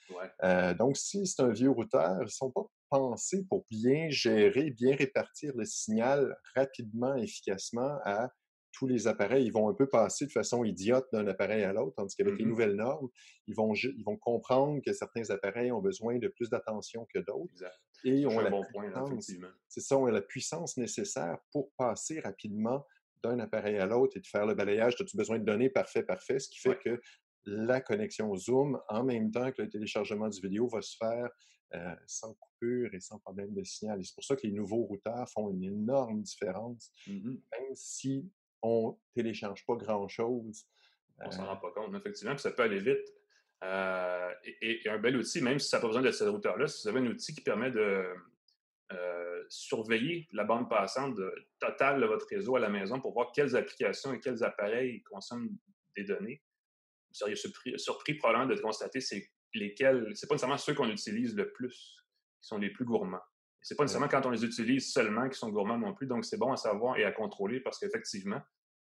[0.77, 4.95] donc, si c'est un vieux routeur, ils ne sont pas pensés pour bien gérer, bien
[4.95, 8.31] répartir le signal rapidement, efficacement à
[8.71, 9.45] tous les appareils.
[9.45, 12.45] Ils vont un peu passer de façon idiote d'un appareil à l'autre, tandis qu'avec les
[12.45, 13.09] mmh nouvelles normes,
[13.47, 17.53] ils vont, ils vont comprendre que certains appareils ont besoin de plus d'attention que d'autres.
[18.03, 19.31] Et ont la, bon puissance,
[19.67, 22.85] c'est ça, ont la puissance nécessaire pour passer rapidement
[23.23, 24.95] d'un appareil à l'autre et de faire le balayage.
[24.99, 25.71] As-tu besoin de données?
[25.71, 27.01] Parfait, parfait, ce qui fait que
[27.47, 31.29] la connexion Zoom en même temps que le téléchargement du vidéo va se faire
[31.73, 33.99] euh, sans coupure et sans problème de signal.
[33.99, 38.29] Et c'est pour ça que les nouveaux routeurs font une énorme différence, mmh même si
[38.61, 40.65] on ne télécharge pas grand-chose.
[41.19, 43.13] On ne s'en euh rend pas compte, effectivement, puis ça peut aller vite.
[43.63, 44.31] Euh,
[44.61, 46.95] et, un bel outil, même si ça n'a pas besoin de ce routeur-là, si vous
[46.95, 48.05] avez un outil qui permet de
[49.49, 51.17] surveiller la bande passante
[51.59, 55.49] totale de votre réseau à la maison pour voir quelles applications et quels appareils consomment
[55.95, 56.41] des données,
[57.17, 61.95] seriez surpris, probablement de constater c'est lesquels, c'est pas nécessairement ceux qu'on utilise le plus
[62.41, 63.21] qui sont les plus gourmands.
[63.61, 66.07] C'est pas nécessairement quand on les utilise seulement qui sont gourmands non plus.
[66.07, 68.41] Donc, c'est bon à savoir et à contrôler parce qu'effectivement,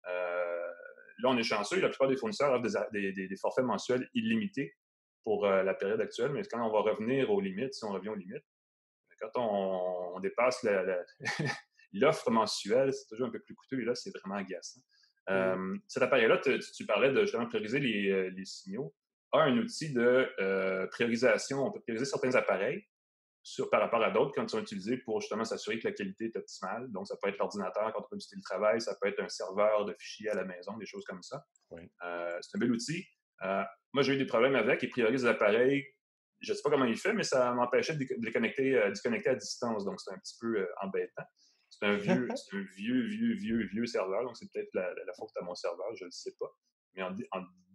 [0.09, 0.71] euh,
[1.19, 1.81] là, on est chanceux.
[1.81, 4.75] La plupart des fournisseurs offrent des, forfaits mensuels illimités
[5.23, 6.33] pour euh, la période actuelle.
[6.33, 8.45] Mais quand on va revenir aux limites, si on revient aux limites,
[9.21, 10.67] quand on, dépasse
[11.93, 13.81] l'offre mensuelle, c'est toujours un peu plus coûteux.
[13.81, 14.81] Et là, c'est vraiment agaçant.
[15.31, 18.95] Euh, cet appareil-là, tu, parlais de justement prioriser les, euh, les, signaux,
[19.33, 21.67] a un outil de euh, priorisation.
[21.67, 22.85] On peut prioriser certains appareils
[23.43, 26.27] sur, par rapport à d'autres quand ils sont utilisés pour justement s'assurer que la qualité
[26.27, 26.91] est optimale.
[26.93, 29.85] Donc, ça peut être l'ordinateur quand on fait du télétravail, ça peut être un serveur
[29.85, 31.45] de fichiers à la maison, des choses comme ça.
[31.71, 33.07] c'est un bel outil.
[33.93, 34.83] moi, j'ai eu des problèmes avec.
[34.83, 35.87] Il priorise les appareils.
[36.41, 39.31] Je ne sais pas comment il fait, mais ça m'empêchait de, les connecter, de connecter
[39.31, 39.85] à distance.
[39.85, 41.25] Donc, c'est un petit peu embêtant.
[41.79, 45.45] C'est un vieux, un vieux, vieux, vieux, vieux serveur, donc c'est peut-être la, faute à
[45.45, 46.51] mon serveur, je ne sais pas.
[46.95, 47.15] Mais en,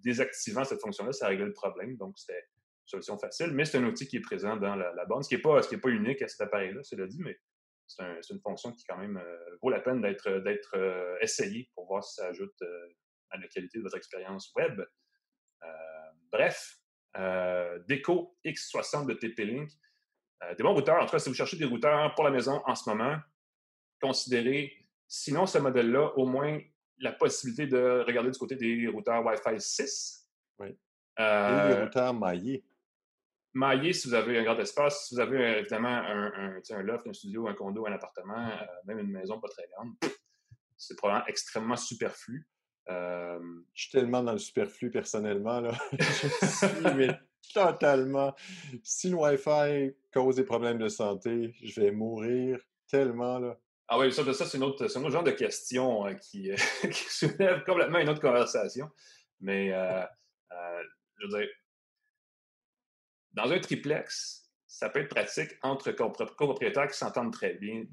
[0.01, 3.51] désactivant cette fonction-là, ça réglait le problème, donc c'était une solution facile.
[3.51, 5.61] Mais c'est un outil qui est présent dans la, la bande, ce qui n'est pas,
[5.61, 7.37] pas unique à cet appareil-là, cela dit, mais
[7.89, 12.03] c'est une fonction qui, quand même, euh, vaut la peine d'être euh, essayée pour voir
[12.03, 12.87] si ça ajoute euh,
[13.31, 14.81] à la qualité de votre expérience web.
[16.31, 16.77] bref,
[17.15, 19.71] Deco X60 de TP-Link.
[20.57, 21.01] des bons routeurs.
[21.01, 23.17] En tout cas, si vous cherchez des routeurs pour la maison en ce moment,
[24.01, 24.73] considérer,
[25.07, 26.59] sinon ce modèle-là, au moins
[26.99, 30.29] la possibilité de regarder du côté des routeurs Wi-Fi 6.
[30.59, 30.77] Oui.
[31.19, 32.65] Euh, Et les routeurs maillés.
[33.53, 37.07] Maillés, si vous avez un grand espace, si vous avez euh, évidemment un, un, loft,
[37.07, 39.93] un studio, un condo, un appartement, euh, même une maison pas très grande,
[40.77, 42.47] c'est probablement extrêmement superflu.
[42.87, 45.59] Je suis tellement dans le superflu personnellement.
[45.61, 45.71] Là.
[45.99, 47.19] Je suis mais
[47.53, 48.33] totalement.
[48.83, 53.39] Si le Wi-Fi cause des problèmes de santé, je vais mourir tellement.
[53.39, 53.59] Là.
[53.91, 57.97] Ah oui, ça, ça c'est un, autre, genre de question euh, qui, qui, soulève complètement
[57.97, 58.87] une autre conversation.
[59.39, 60.03] Mais, euh,
[60.51, 60.83] euh,
[61.17, 61.49] je veux dire,
[63.31, 67.83] dans un triplex, ça peut être pratique entre copropriétaires qui s'entendent très bien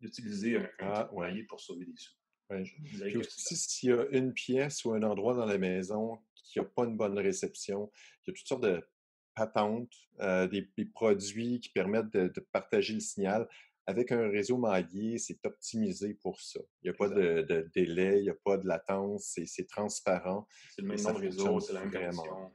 [0.00, 1.10] d'utiliser un, un ah,
[1.48, 2.14] pour sauver des sous.
[2.48, 6.64] Puis aussi, s'il y a une pièce ou un endroit dans la maison qui n'a
[6.64, 7.90] pas une bonne réception,
[8.24, 8.88] il y a toutes sortes de
[9.34, 13.48] patentes, des, produits qui permettent de, partager le signal
[13.86, 16.60] avec un réseau maillé, c'est optimisé pour ça.
[16.82, 20.46] Il n'y a pas de, délai, il n'y a pas de latence, c'est transparent.
[20.74, 22.52] C'est le même de réseau, c'est la même connexion.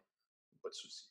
[0.62, 1.10] Pas de souci.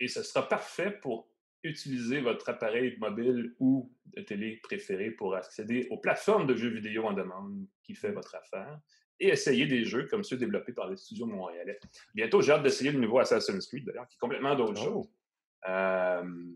[0.00, 1.30] Et ce sera parfait pour
[1.64, 7.06] utiliser votre appareil mobile ou de télé préféré pour accéder aux plateformes de jeux vidéo
[7.06, 8.78] en demande qui fait votre affaire
[9.18, 11.80] et essayer des jeux comme ceux développés par les studios montréalais.
[12.14, 15.08] Bientôt, j'ai hâte d'essayer le nouveau Assassin's Creed, d'ailleurs, qui est complètement d'autre chose.
[15.08, 15.68] Oh.
[15.68, 16.52] Euh,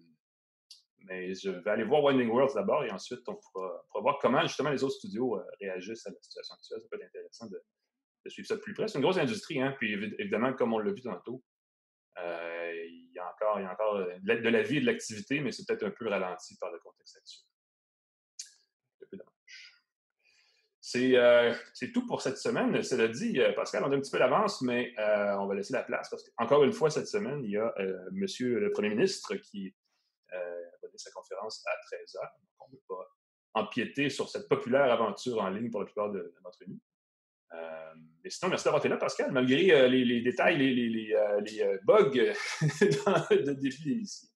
[1.06, 4.70] mais je vais aller voir Winding Worlds d'abord et ensuite on pourra, voir comment justement
[4.70, 6.80] les autres studios euh, réagissent à la situation actuelle.
[6.80, 7.62] Ça peut être intéressant de,
[8.30, 8.88] suivre ça de plus près.
[8.88, 9.74] C'est une grosse industrie, hein?
[9.78, 11.42] puis évidemment, comme on l'a vu tantôt,
[12.18, 15.40] euh, il y a encore, il y a encore de la vie et de l'activité,
[15.40, 17.46] mais c'est peut-être un peu ralenti par le contexte actuel.
[20.96, 22.82] Euh, c'est tout pour cette semaine.
[22.82, 25.72] Cela dit, euh, Pascal, on a un petit peu d'avance, mais euh, on va laisser
[25.72, 27.72] la place parce qu'encore une fois, cette semaine, il y a
[28.12, 29.74] Monsieur le Premier ministre qui
[30.92, 32.28] donner sa conférence à 13 h.
[32.60, 33.08] on ne peut pas
[33.54, 36.80] empiéter sur cette populaire aventure en ligne pour la plupart de, notre vie.
[38.22, 41.14] mais sinon, merci d'avoir été là, Pascal, malgré les, détails, les,
[41.84, 44.28] bugs de début d'émission.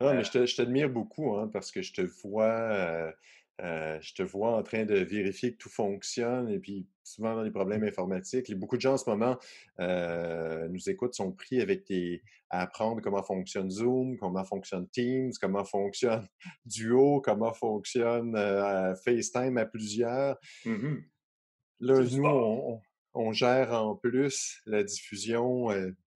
[0.00, 3.14] Non, mais je t'admire beaucoup hein, parce que je te vois
[3.60, 7.42] euh, je te vois en train de vérifier que tout fonctionne et puis souvent dans
[7.42, 8.52] les problèmes informatiques.
[8.56, 9.36] beaucoup de gens en ce moment
[9.78, 15.32] euh, nous écoutent, sont pris avec tes, à apprendre comment fonctionne Zoom, comment fonctionne Teams,
[15.40, 16.26] comment fonctionne
[16.64, 20.38] Duo, comment fonctionne euh, FaceTime à plusieurs.
[20.64, 20.96] Mmh
[21.80, 22.80] Là, nous,
[23.12, 25.66] on, gère en plus la diffusion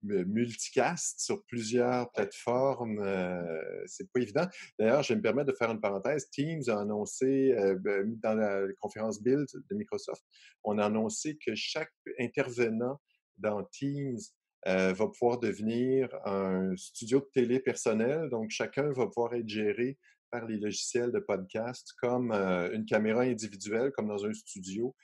[0.06, 2.99] multicast sur plusieurs plateformes.
[2.99, 4.47] Euh, c'est pas évident.
[4.80, 6.30] D'ailleurs, je vais me permettre de faire une parenthèse.
[6.30, 10.24] Teams a annoncé, euh, ben, dans la conférence Build de Microsoft,
[10.64, 12.99] on a annoncé que chaque intervenant
[13.38, 14.20] dans Teams
[14.68, 18.30] euh, va pouvoir devenir un studio de télé personnel.
[18.30, 19.97] Donc, chacun va pouvoir être géré
[20.32, 24.95] par les logiciels de podcast comme une caméra individuelle, comme dans un studio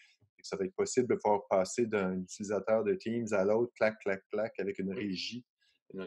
[0.43, 4.23] ça va être possible de pouvoir passer d'un utilisateur de Teams à l'autre, clac, clac,
[4.31, 5.45] clac, avec une régie.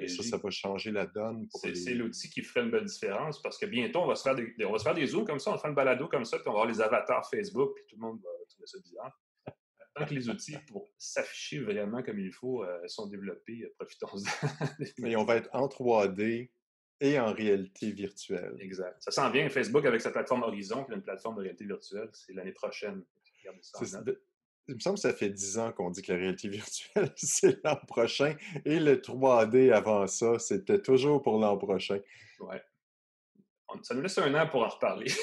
[0.00, 1.46] Et ça, ça va changer la donne.
[1.52, 4.54] C'est l'outil qui ferait une belle différence parce que bientôt, on va se faire des,
[4.64, 6.38] on va se faire des zooms comme ça, on va faire une balado comme ça,
[6.38, 9.20] puis on va avoir les avatars Facebook, puis tout le monde va trouver ça bizarre.
[9.94, 14.48] Tant que les outils pour s'afficher vraiment comme il faut euh, sont développés, euh, profitons-en.
[15.06, 16.50] Et on va être en 3D
[17.00, 18.56] et en réalité virtuelle.
[18.60, 18.96] Exact.
[19.00, 22.32] Ça sent bien Facebook avec sa plateforme Horizon, puis une plateforme de réalité virtuelle, c'est
[22.32, 23.04] l'année prochaine.
[24.66, 27.62] Il me semble que ça fait 10 ans qu'on dit que la réalité virtuelle, c'est
[27.64, 28.34] l'an prochain.
[28.64, 32.00] Et le 3D avant ça, c'était toujours pour l'an prochain.
[32.40, 32.62] Ouais.
[33.82, 35.06] Ça nous laisse un an pour en reparler.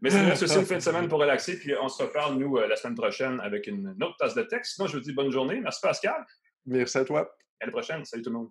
[0.00, 1.58] Mais ça nous laisse aussi une fin de semaine pour relaxer.
[1.58, 4.74] Puis on se reparle, nous, euh, la semaine prochaine avec une autre tasse de texte.
[4.74, 5.58] Sinon, je vous dis bonne journée.
[5.60, 6.26] Merci, Pascal.
[6.66, 7.34] Merci à toi.
[7.60, 8.04] À la prochaine.
[8.04, 8.50] Salut tout le monde.